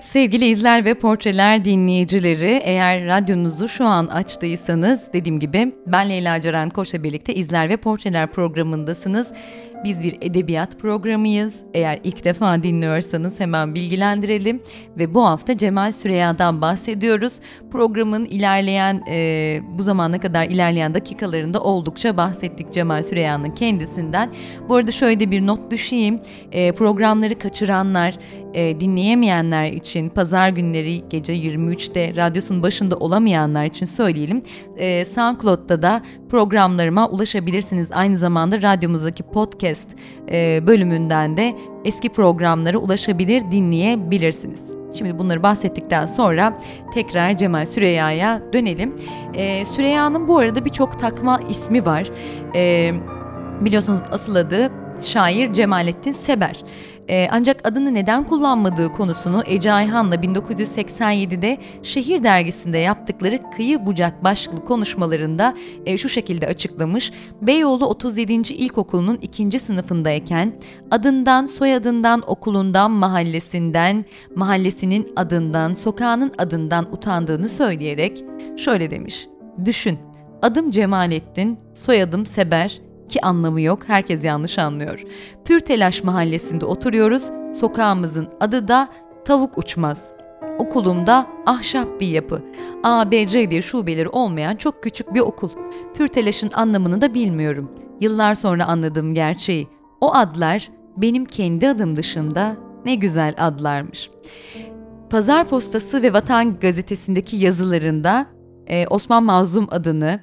[0.00, 6.40] Evet sevgili izler ve portreler dinleyicileri eğer radyonuzu şu an açtıysanız dediğim gibi ben Leyla
[6.40, 9.32] Ceren Koç'la birlikte izler ve portreler programındasınız.
[9.84, 11.62] Biz bir edebiyat programıyız.
[11.74, 14.62] Eğer ilk defa dinliyorsanız hemen bilgilendirelim.
[14.98, 17.40] Ve bu hafta Cemal Süreyya'dan bahsediyoruz.
[17.70, 24.30] Programın ilerleyen, e, bu zamana kadar ilerleyen dakikalarında oldukça bahsettik Cemal Süreyya'nın kendisinden.
[24.68, 26.20] Bu arada şöyle bir not düşeyim.
[26.52, 28.18] E, programları kaçıranlar,
[28.54, 34.42] e, dinleyemeyenler için pazar günleri gece 23'te radyosunun başında olamayanlar için söyleyelim.
[34.76, 37.92] E, SoundCloud'da da programlarıma ulaşabilirsiniz.
[37.92, 39.90] Aynı zamanda radyomuzdaki podcast
[40.32, 44.74] e, bölümünden de eski programlara ulaşabilir, dinleyebilirsiniz.
[44.98, 46.58] Şimdi bunları bahsettikten sonra
[46.94, 48.96] tekrar Cemal Süreyya'ya dönelim.
[49.34, 52.10] E, Süreyya'nın bu arada birçok takma ismi var.
[52.54, 52.92] E,
[53.60, 54.70] biliyorsunuz asıl adı
[55.02, 56.64] şair Cemalettin Seber.
[57.10, 64.64] Ee, ancak adını neden kullanmadığı konusunu Ece Ayhan'la 1987'de Şehir Dergisi'nde yaptıkları Kıyı Bucak başlıklı
[64.64, 65.54] konuşmalarında
[65.86, 67.12] e, şu şekilde açıklamış.
[67.42, 68.32] Beyoğlu 37.
[68.34, 70.52] İlkokulu'nun ikinci sınıfındayken
[70.90, 74.04] adından, soyadından, okulundan, mahallesinden,
[74.36, 78.24] mahallesinin adından, sokağının adından utandığını söyleyerek
[78.56, 79.26] şöyle demiş.
[79.64, 79.98] Düşün,
[80.42, 82.80] adım Cemalettin, soyadım Seber,
[83.10, 83.82] ki anlamı yok.
[83.86, 85.02] Herkes yanlış anlıyor.
[85.44, 87.30] Pürtelaş mahallesinde oturuyoruz.
[87.54, 88.88] Sokağımızın adı da
[89.24, 90.12] Tavuk Uçmaz.
[90.58, 92.42] Okulumda ahşap bir yapı.
[92.84, 95.50] A, B, C diye şubeleri olmayan çok küçük bir okul.
[95.94, 97.70] Pürtelaş'ın anlamını da bilmiyorum.
[98.00, 99.68] Yıllar sonra anladığım gerçeği.
[100.00, 102.56] O adlar benim kendi adım dışında
[102.86, 104.10] ne güzel adlarmış.
[105.10, 108.26] Pazar Postası ve Vatan Gazetesi'ndeki yazılarında
[108.70, 110.20] e, Osman Mazlum adını,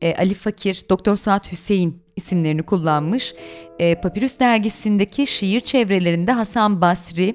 [0.00, 3.34] e, Ali Fakir, Doktor Saat Hüseyin isimlerini kullanmış.
[3.78, 7.34] E, Papyrus dergisindeki şiir çevrelerinde Hasan Basri,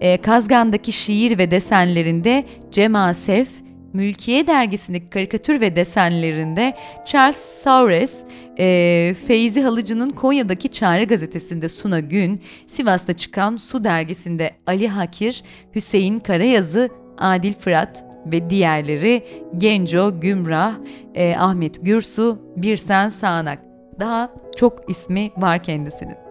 [0.00, 3.48] e, Kazgan'daki şiir ve desenlerinde Cem Asef,
[3.92, 8.14] Mülkiye dergisindeki karikatür ve desenlerinde Charles Saures,
[8.58, 15.42] e, Feyzi Halıcı'nın Konya'daki Çağrı gazetesinde Suna Gün, Sivas'ta çıkan Su dergisinde Ali Hakir,
[15.74, 16.88] Hüseyin Karayazı,
[17.18, 19.22] Adil Fırat ve diğerleri
[19.58, 20.74] Genco, Gümrah,
[21.14, 23.58] e, Ahmet Gürsu, Birsen Sağanak.
[24.00, 26.25] Daha çok ismi var kendisinin.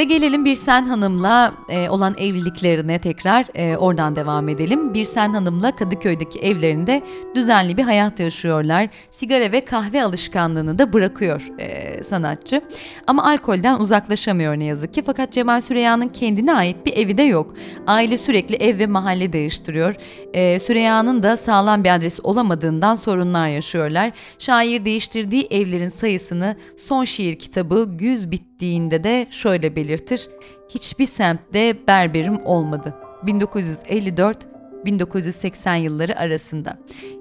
[0.00, 4.94] Ve gelelim Birsen Hanım'la e, olan evliliklerine tekrar e, oradan devam edelim.
[4.94, 7.02] Birsen Hanım'la Kadıköy'deki evlerinde
[7.34, 8.88] düzenli bir hayat yaşıyorlar.
[9.10, 12.60] Sigara ve kahve alışkanlığını da bırakıyor e, sanatçı.
[13.06, 15.02] Ama alkolden uzaklaşamıyor ne yazık ki.
[15.02, 17.54] Fakat Cemal Süreyya'nın kendine ait bir evi de yok.
[17.86, 19.94] Aile sürekli ev ve mahalle değiştiriyor.
[20.32, 24.12] E, Süreyya'nın da sağlam bir adresi olamadığından sorunlar yaşıyorlar.
[24.38, 28.30] Şair değiştirdiği evlerin sayısını son şiir kitabı Güz
[28.60, 30.28] Bittiğinde de şöyle belirtir.
[30.68, 32.94] Hiçbir semtte berberim olmadı.
[33.24, 36.78] 1954-1980 yılları arasında.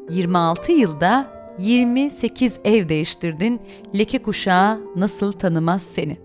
[0.10, 3.62] 26 yılda 28 ev değiştirdin.
[3.98, 6.18] Leke kuşağı nasıl tanımaz seni?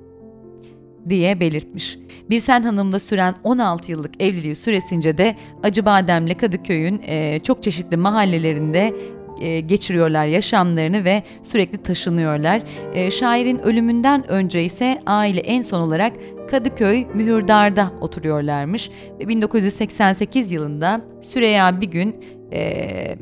[1.08, 1.98] diye belirtmiş.
[2.30, 8.94] Birsen Hanım'la süren 16 yıllık evliliği süresince de Acıbadem'le Kadıköy'ün e, çok çeşitli mahallelerinde
[9.40, 12.62] e, geçiriyorlar yaşamlarını ve sürekli taşınıyorlar.
[12.94, 16.12] E, şairin ölümünden önce ise aile en son olarak
[16.50, 18.90] Kadıköy Mühürdar'da oturuyorlarmış.
[19.20, 22.16] Ve 1988 yılında Süreyya bir gün
[22.52, 23.16] e,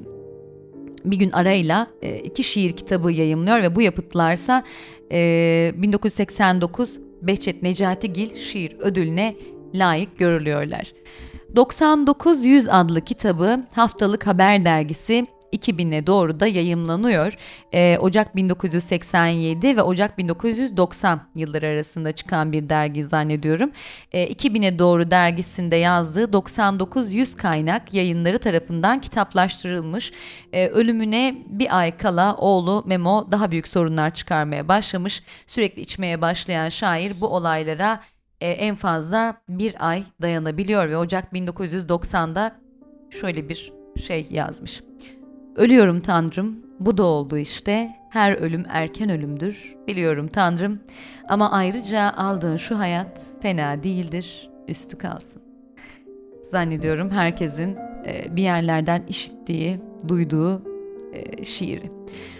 [1.05, 1.87] bir gün arayla
[2.25, 4.65] iki şiir kitabı yayımlıyor ve bu yapıtlarsa
[5.13, 9.35] e, 1989 Behçet Necatigil şiir ödülüne
[9.75, 10.93] layık görülüyorlar.
[11.57, 17.32] 99 100 adlı kitabı Haftalık Haber Dergisi 2000'e doğru da yayımlanıyor.
[17.74, 23.70] Ee, Ocak 1987 ve Ocak 1990 yılları arasında çıkan bir dergi zannediyorum.
[24.12, 30.12] Ee, 2000'e doğru dergisinde yazdığı 99 yüz kaynak yayınları tarafından kitaplaştırılmış.
[30.53, 35.22] Ee, ölümüne bir ay kala oğlu Memo daha büyük sorunlar çıkarmaya başlamış.
[35.46, 38.00] Sürekli içmeye başlayan şair bu olaylara
[38.40, 42.61] e, en fazla bir ay dayanabiliyor ve Ocak 1990'da
[43.11, 43.72] şöyle bir
[44.07, 44.82] şey yazmış.
[45.57, 47.96] Ölüyorum Tanrım, bu da oldu işte.
[48.11, 50.80] Her ölüm erken ölümdür, biliyorum Tanrım.
[51.28, 55.42] Ama ayrıca aldığın şu hayat fena değildir, üstü kalsın.
[56.42, 57.76] Zannediyorum herkesin
[58.07, 60.62] e, bir yerlerden işittiği, duyduğu
[61.12, 61.90] e, şiiri.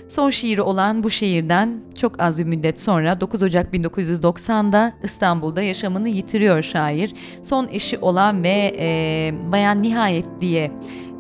[0.09, 6.09] Son şiiri olan bu şiirden çok az bir müddet sonra 9 Ocak 1990'da İstanbul'da yaşamını
[6.09, 7.15] yitiriyor şair.
[7.43, 10.71] Son eşi olan ve e, Bayan Nihayet diye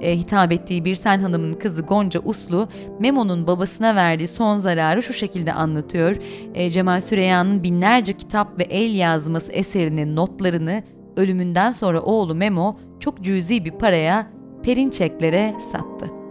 [0.02, 2.68] e, hitap ettiği bir sen hanımın kızı Gonca Uslu,
[3.00, 6.16] Memo'nun babasına verdiği son zararı şu şekilde anlatıyor.
[6.54, 10.82] E, Cemal Süreyya'nın binlerce kitap ve el yazması eserinin notlarını
[11.16, 14.26] ölümünden sonra oğlu Memo çok cüzi bir paraya
[14.62, 16.21] Perinçeklere sattı.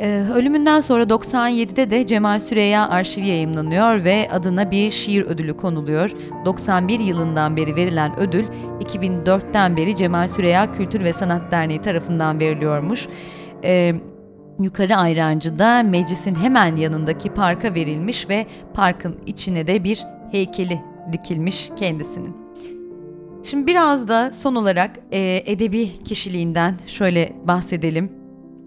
[0.00, 6.10] Ee, ölümünden sonra 97'de de Cemal Süreyya arşivi yayımlanıyor ve adına bir şiir ödülü konuluyor.
[6.44, 8.44] 91 yılından beri verilen ödül
[8.80, 13.08] 2004'ten beri Cemal Süreyya Kültür ve Sanat Derneği tarafından veriliyormuş.
[13.64, 13.94] Ee,
[14.60, 20.80] Yukarı Ayrancı'da meclisin hemen yanındaki parka verilmiş ve parkın içine de bir heykeli
[21.12, 22.36] dikilmiş kendisinin.
[23.42, 28.23] Şimdi biraz da son olarak e, edebi kişiliğinden şöyle bahsedelim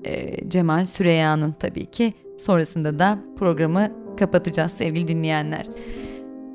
[0.07, 2.13] e, Cemal Süreyya'nın tabii ki.
[2.37, 5.65] Sonrasında da programı kapatacağız sevgili dinleyenler.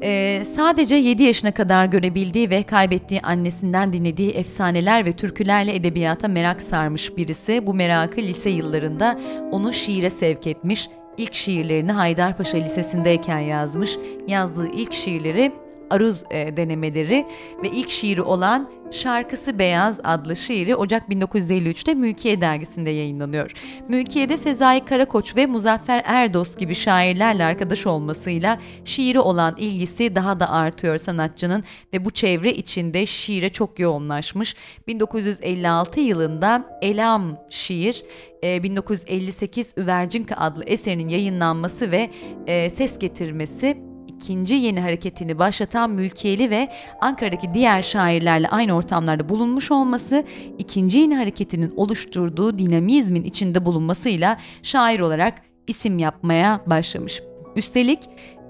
[0.04, 6.62] Ee, sadece 7 yaşına kadar görebildiği ve kaybettiği annesinden dinlediği efsaneler ve türkülerle edebiyata merak
[6.62, 7.66] sarmış birisi.
[7.66, 10.88] Bu merakı lise yıllarında onu şiire sevk etmiş.
[11.16, 13.98] İlk şiirlerini Haydarpaşa Lisesi'ndeyken yazmış.
[14.28, 15.52] Yazdığı ilk şiirleri
[15.92, 17.26] aruz e, denemeleri
[17.62, 23.52] ve ilk şiiri olan Şarkısı Beyaz adlı şiiri Ocak 1953'te Mülkiye dergisinde yayınlanıyor.
[23.88, 30.50] Mülkiye'de Sezai Karakoç ve Muzaffer Erdos gibi şairlerle arkadaş olmasıyla şiiri olan ilgisi daha da
[30.50, 34.56] artıyor sanatçının ve bu çevre içinde şiire çok yoğunlaşmış.
[34.86, 38.04] 1956 yılında Elam şiir
[38.42, 42.10] 1958 e, Üvercinka adlı eserinin yayınlanması ve
[42.46, 43.91] e, ses getirmesi
[44.22, 50.24] ikinci yeni hareketini başlatan Mülkiyeli ve Ankara'daki diğer şairlerle aynı ortamlarda bulunmuş olması,
[50.58, 55.34] ikinci yeni hareketinin oluşturduğu dinamizmin içinde bulunmasıyla şair olarak
[55.66, 57.22] isim yapmaya başlamış.
[57.56, 57.98] Üstelik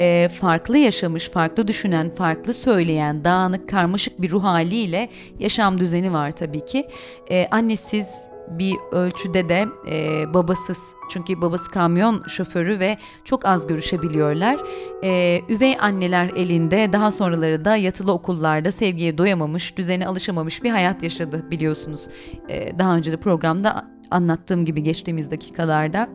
[0.00, 5.08] e, farklı yaşamış, farklı düşünen, farklı söyleyen, dağınık, karmaşık bir ruh haliyle
[5.38, 6.88] yaşam düzeni var tabii ki.
[7.30, 14.60] E, annesiz, bir ölçüde de e, babasız çünkü babası kamyon şoförü ve çok az görüşebiliyorlar.
[15.04, 21.02] E, üvey anneler elinde daha sonraları da yatılı okullarda sevgiye doyamamış, düzene alışamamış bir hayat
[21.02, 22.08] yaşadı biliyorsunuz.
[22.48, 26.08] E, daha önce de programda anlattığım gibi geçtiğimiz dakikalarda.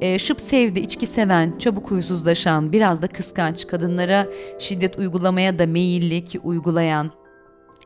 [0.00, 4.26] E, şıp sevdi, içki seven, çabuk huysuzlaşan, biraz da kıskanç, kadınlara
[4.58, 7.10] şiddet uygulamaya da meyilli ki uygulayan,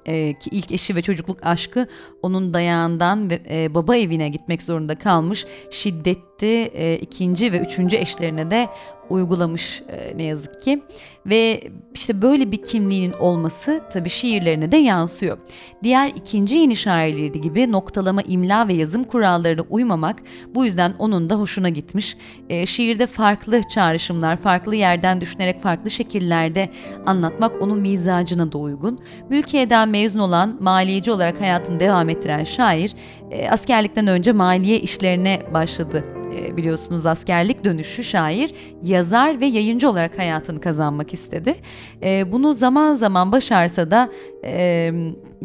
[0.07, 1.87] e, ki ilk eşi ve çocukluk aşkı
[2.23, 5.47] onun dayağından ve e, baba evine gitmek zorunda kalmış.
[5.71, 8.69] Şiddetli e, ikinci ve üçüncü eşlerine de
[9.11, 10.83] uygulamış e, ne yazık ki.
[11.27, 11.61] Ve
[11.95, 15.39] işte böyle bir kimliğinin olması tabii şiirlerine de yansıyor.
[15.83, 20.23] Diğer ikinci yeni şairleri gibi noktalama, imla ve yazım kurallarına uymamak
[20.55, 22.17] bu yüzden onun da hoşuna gitmiş.
[22.49, 26.71] E, şiirde farklı çağrışımlar, farklı yerden düşünerek farklı şekillerde
[27.07, 29.01] anlatmak onun mizacına da uygun.
[29.31, 32.95] Mülkiye'den mezun olan maliyeci olarak hayatını devam ettiren şair
[33.31, 40.19] e, askerlikten önce maliye işlerine başladı e, biliyorsunuz askerlik dönüşü şair, yazar ve yayıncı olarak
[40.19, 41.55] hayatını kazanmak istedi.
[42.03, 44.11] E, bunu zaman zaman başarsa da
[44.45, 44.93] e,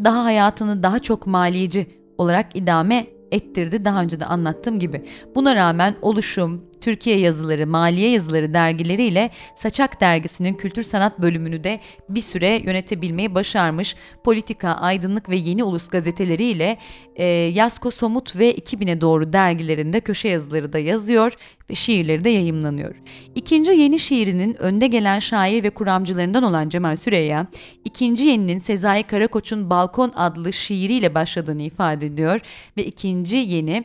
[0.03, 1.87] daha hayatını daha çok maliyeci
[2.17, 5.05] olarak idame ettirdi daha önce de anlattığım gibi.
[5.35, 12.21] Buna rağmen oluşum, Türkiye yazıları, Maliye yazıları dergileriyle Saçak dergisinin kültür sanat bölümünü de bir
[12.21, 13.95] süre yönetebilmeyi başarmış.
[14.23, 16.77] Politika, Aydınlık ve Yeni Ulus gazeteleriyle
[17.15, 21.33] e, Yasko Somut ve 2000'e doğru dergilerinde köşe yazıları da yazıyor
[21.69, 22.95] ve şiirleri de yayımlanıyor.
[23.35, 27.47] İkinci yeni şiirinin önde gelen şair ve kuramcılarından olan Cemal Süreyya,
[27.85, 32.39] ikinci yeninin Sezai Karakoç'un Balkon adlı şiiriyle başladığını ifade ediyor
[32.77, 33.83] ve ikinci yeni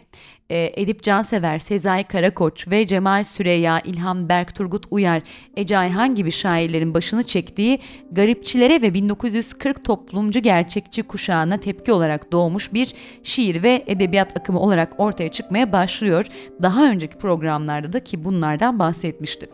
[0.51, 5.23] e, Edip Cansever, Sezai Karakoç ve Cemal Süreya, İlham Berk, Turgut Uyar,
[5.57, 7.79] Ece Ayhan gibi şairlerin başını çektiği
[8.13, 15.01] garipçilere ve 1940 toplumcu gerçekçi kuşağına tepki olarak doğmuş bir şiir ve edebiyat akımı olarak
[15.01, 16.27] ortaya çıkmaya başlıyor.
[16.63, 19.49] Daha önceki programlarda da ki bunlardan bahsetmiştim.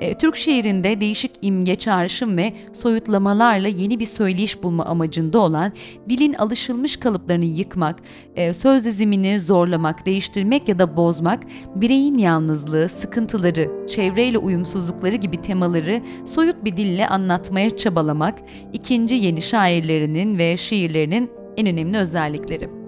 [0.00, 5.72] E, Türk şiirinde değişik imge, çağrışım ve soyutlamalarla yeni bir söyleyiş bulma amacında olan
[6.08, 8.02] dilin alışılmış kalıplarını yıkmak,
[8.36, 10.33] e, söz dizimini zorlamak, değiştirmek
[10.68, 11.42] ya da bozmak,
[11.74, 18.38] bireyin yalnızlığı, sıkıntıları, çevreyle uyumsuzlukları gibi temaları soyut bir dille anlatmaya çabalamak,
[18.72, 22.83] ikinci yeni şairlerinin ve şiirlerinin en önemli özellikleri.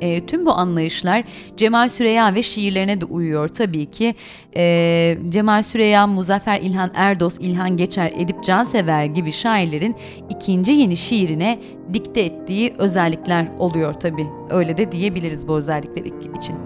[0.00, 1.24] E, tüm bu anlayışlar
[1.56, 4.14] Cemal Süreya ve şiirlerine de uyuyor tabii ki.
[4.56, 9.96] E, Cemal Süreya, Muzaffer İlhan Erdos, İlhan Geçer, Edip Cansever gibi şairlerin
[10.30, 11.58] ikinci yeni şiirine
[11.92, 14.26] dikte ettiği özellikler oluyor tabii.
[14.50, 16.04] Öyle de diyebiliriz bu özellikler
[16.38, 16.56] için.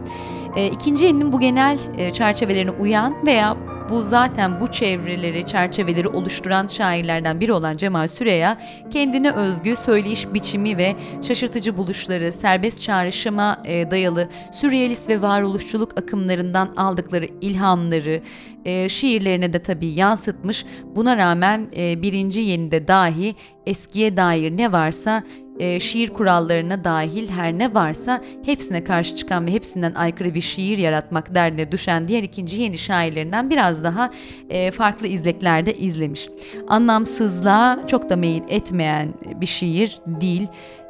[0.56, 3.56] E, ikinci yeninin bu genel e, çerçevelerine uyan veya
[3.90, 8.58] bu zaten bu çevreleri, çerçeveleri oluşturan şairlerden biri olan Cemal Süreya,
[8.90, 16.74] kendine özgü söyleyiş biçimi ve şaşırtıcı buluşları, serbest çağrışıma e, dayalı sürrealist ve varoluşçuluk akımlarından
[16.76, 18.22] aldıkları ilhamları
[18.64, 20.66] e, şiirlerine de tabii yansıtmış.
[20.96, 23.34] Buna rağmen e, birinci yenide dahi
[23.66, 25.22] eskiye dair ne varsa
[25.60, 30.78] e, şiir kurallarına dahil her ne varsa hepsine karşı çıkan ve hepsinden aykırı bir şiir
[30.78, 34.10] yaratmak derdine düşen diğer ikinci yeni şairlerinden biraz daha
[34.50, 36.28] e, farklı izleklerde izlemiş.
[36.68, 40.48] Anlamsızlığa çok da meyil etmeyen bir şiir değil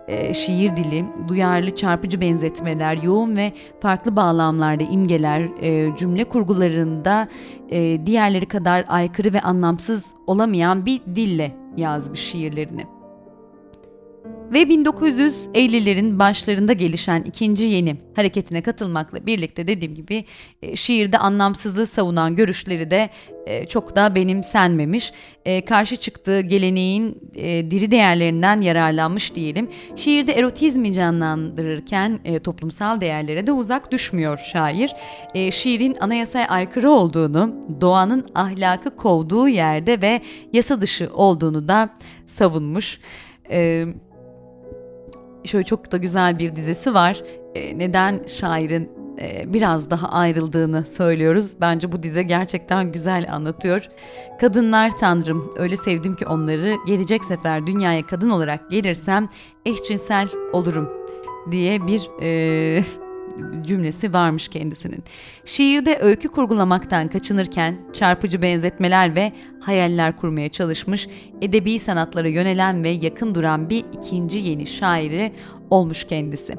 [0.09, 7.29] e, şiir dili, duyarlı çarpıcı benzetmeler, yoğun ve farklı bağlamlarda imgeler, e, cümle kurgularında
[7.71, 13.00] e, diğerleri kadar aykırı ve anlamsız olamayan bir dille yazmış şiirlerini.
[14.53, 20.25] Ve 1950'lerin başlarında gelişen ikinci yeni hareketine katılmakla birlikte dediğim gibi
[20.63, 23.11] e, şiirde anlamsızlığı savunan görüşleri de
[23.47, 25.13] e, çok da benimsenmemiş.
[25.45, 27.19] E, karşı çıktığı geleneğin
[27.71, 29.71] diri değerlerinden yararlanmış diyelim.
[29.97, 34.93] Şiirde erotizmi canlandırırken toplumsal değerlere de uzak düşmüyor şair.
[35.51, 40.21] Şiirin anayasaya aykırı olduğunu, doğanın ahlakı kovduğu yerde ve
[40.53, 41.91] yasa dışı olduğunu da
[42.27, 43.01] savunmuş.
[43.49, 44.10] Evet
[45.45, 47.23] şöyle çok da güzel bir dizesi var.
[47.55, 51.53] E, neden şairin e, biraz daha ayrıldığını söylüyoruz.
[51.61, 53.89] Bence bu dize gerçekten güzel anlatıyor.
[54.41, 56.75] Kadınlar tanrım, öyle sevdim ki onları.
[56.87, 59.29] Gelecek sefer dünyaya kadın olarak gelirsem
[59.67, 60.91] eşcinsel olurum
[61.51, 62.85] diye bir e,
[63.71, 65.05] cümlesi varmış kendisinin.
[65.45, 71.09] Şiirde öykü kurgulamaktan kaçınırken çarpıcı benzetmeler ve hayaller kurmaya çalışmış,
[71.43, 75.33] edebi sanatlara yönelen ve yakın duran bir ikinci yeni şairi
[75.71, 76.57] olmuş kendisi.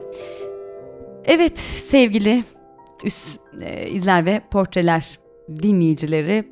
[1.26, 2.44] Evet sevgili
[3.04, 5.20] üst e, izler ve portreler
[5.64, 6.46] dinleyicileri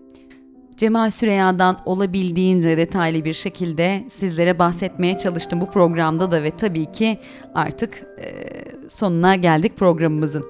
[0.80, 7.18] Cemal Süreya'dan olabildiğince detaylı bir şekilde sizlere bahsetmeye çalıştım bu programda da ve tabii ki
[7.56, 8.26] artık e,
[8.90, 10.46] sonuna geldik programımızın.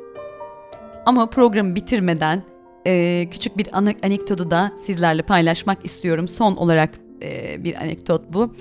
[1.06, 2.44] Ama programı bitirmeden
[2.88, 3.68] e, küçük bir
[4.04, 6.28] anekdotu da sizlerle paylaşmak istiyorum.
[6.28, 6.90] Son olarak
[7.22, 8.56] e, bir anekdot bu.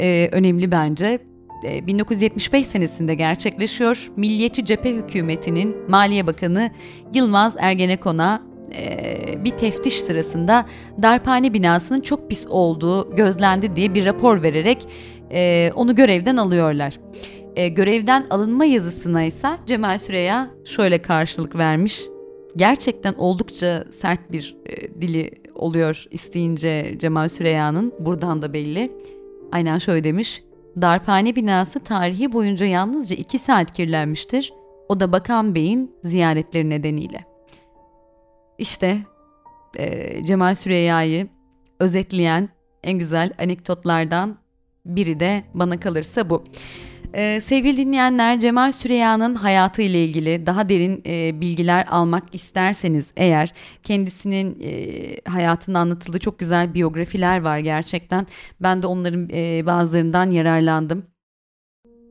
[0.00, 1.18] E, önemli bence.
[1.64, 4.10] 1975 e, senesinde gerçekleşiyor.
[4.16, 6.70] Milliyetçi Cephe Hükümeti'nin Maliye Bakanı
[7.14, 10.66] Yılmaz Ergenekon'a e, bir teftiş sırasında
[11.02, 14.88] darphane binasının çok pis olduğu gözlendi diye bir rapor vererek
[15.32, 17.00] e, onu görevden alıyorlar.
[17.56, 22.02] E, görevden alınma yazısına ise Cemal Süreya şöyle karşılık vermiş.
[22.56, 28.90] Gerçekten oldukça sert bir e, dili oluyor isteyince Cemal Süreya'nın buradan da belli.
[29.52, 30.42] Aynen şöyle demiş.
[30.80, 34.52] Darphane binası tarihi boyunca yalnızca iki saat kirlenmiştir.
[34.88, 37.24] O da Bakan Bey'in ziyaretleri nedeniyle.
[38.58, 38.98] İşte
[39.78, 41.28] e, Cemal Süreyya'yı
[41.80, 42.48] özetleyen
[42.82, 44.38] en güzel anekdotlardan
[44.86, 46.44] biri de bana kalırsa bu.
[47.14, 53.54] Ee, sevgili dinleyenler Cemal Süreyya'nın hayatı ile ilgili daha derin e, bilgiler almak isterseniz eğer
[53.82, 54.92] kendisinin e,
[55.30, 58.26] hayatında anlatıldığı çok güzel biyografiler var gerçekten.
[58.60, 61.06] Ben de onların e, bazılarından yararlandım.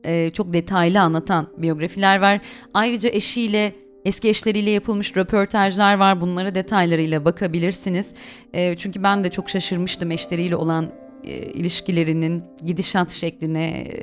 [0.04, 2.40] E, çok detaylı anlatan biyografiler var.
[2.74, 3.72] Ayrıca eşiyle
[4.04, 6.20] Eski eşleriyle yapılmış röportajlar var.
[6.20, 8.14] Bunlara detaylarıyla bakabilirsiniz.
[8.52, 10.92] E, çünkü ben de çok şaşırmıştım eşleriyle olan
[11.24, 13.94] e, ilişkilerinin gidişat şekline, e,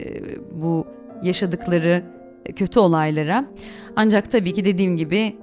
[0.52, 0.88] bu
[1.24, 2.04] yaşadıkları
[2.56, 3.46] kötü olaylara.
[3.96, 5.36] Ancak tabii ki dediğim gibi e,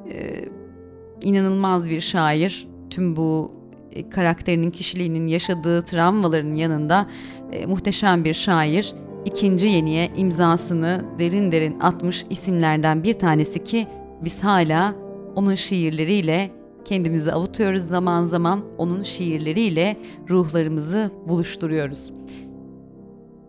[1.22, 2.68] inanılmaz bir şair.
[2.90, 3.52] Tüm bu
[3.92, 7.06] e, karakterinin, kişiliğinin yaşadığı travmaların yanında
[7.52, 8.94] e, muhteşem bir şair.
[9.24, 13.86] İkinci yeniye imzasını derin derin atmış isimlerden bir tanesi ki
[14.24, 14.94] biz hala
[15.36, 16.50] onun şiirleriyle
[16.84, 19.96] kendimizi avutuyoruz zaman zaman onun şiirleriyle
[20.30, 22.12] ruhlarımızı buluşturuyoruz.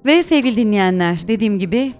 [0.05, 1.93] Ve sevgili dinleyenler dediğim gibi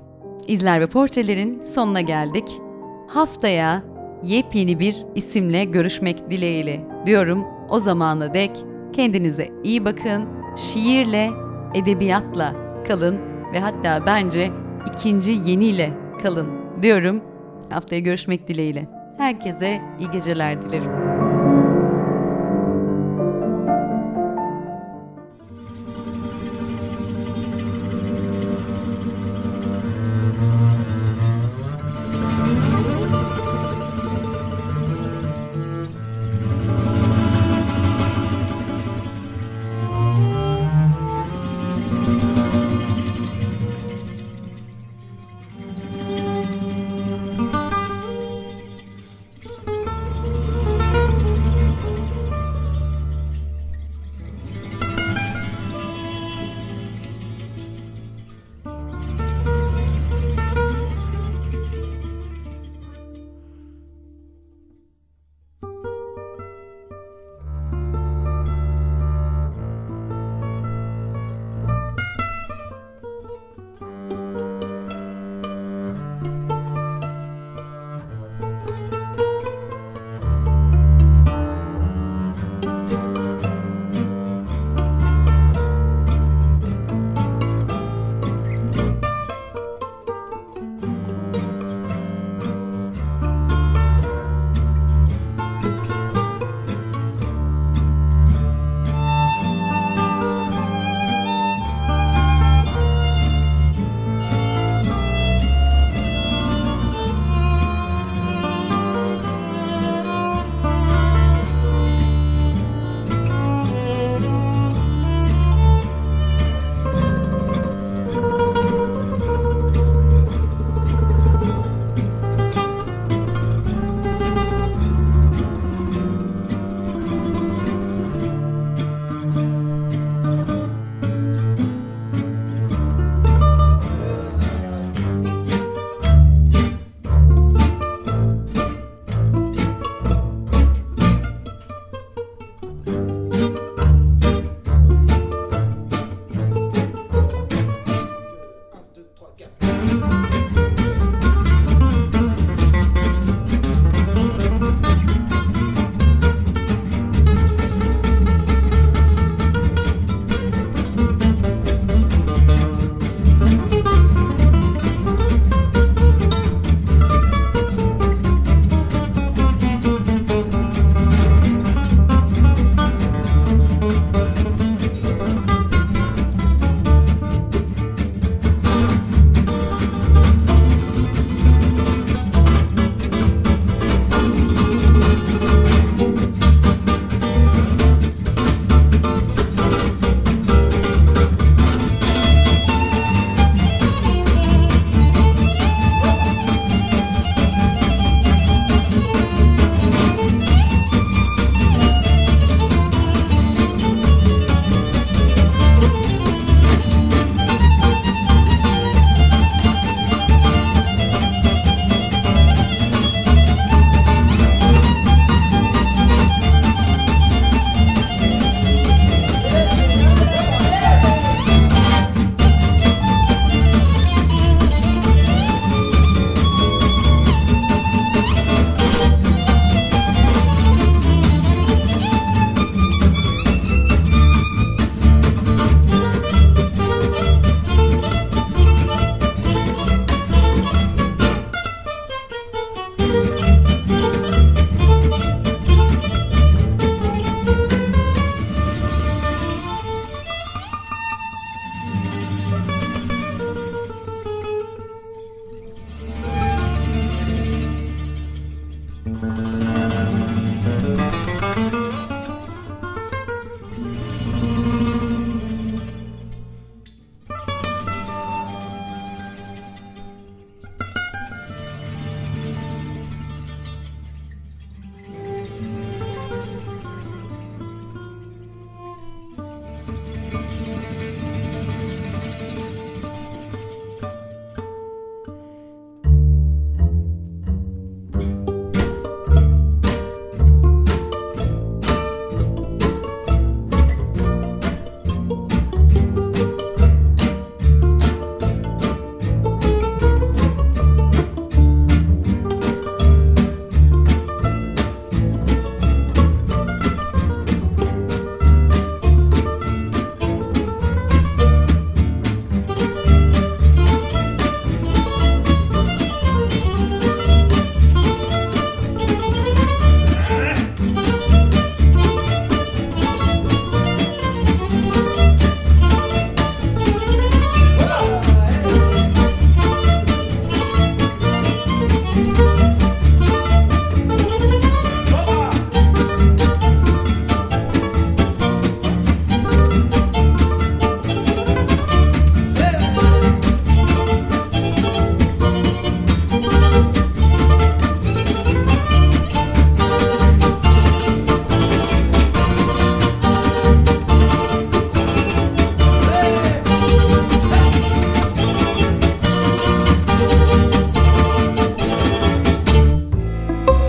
[0.47, 2.61] izler ve portrelerin sonuna geldik.
[3.07, 3.83] Haftaya
[4.23, 7.45] yepyeni bir isimle görüşmek dileğiyle diyorum.
[7.69, 8.51] O zamana dek
[8.93, 11.29] kendinize iyi bakın, şiirle,
[11.75, 12.55] edebiyatla
[12.87, 13.17] kalın
[13.53, 14.51] ve hatta bence
[14.93, 15.89] ikinci yeniyle
[16.23, 16.47] kalın
[16.81, 17.32] diyorum.
[17.73, 18.87] Haftaya görüşmek dileğiyle.
[19.17, 21.12] Herkese iyi geceler dilerim.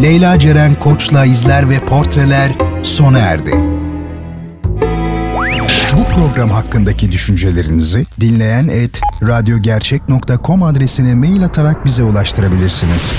[0.04, 2.52] Leyla Ceren Koç'la izler ve portreler
[2.82, 3.52] sona erdi.
[5.96, 13.12] Bu program hakkındaki düşüncelerinizi dinleyen et radyogercek.com adresine mail atarak bize ulaştırabilirsiniz.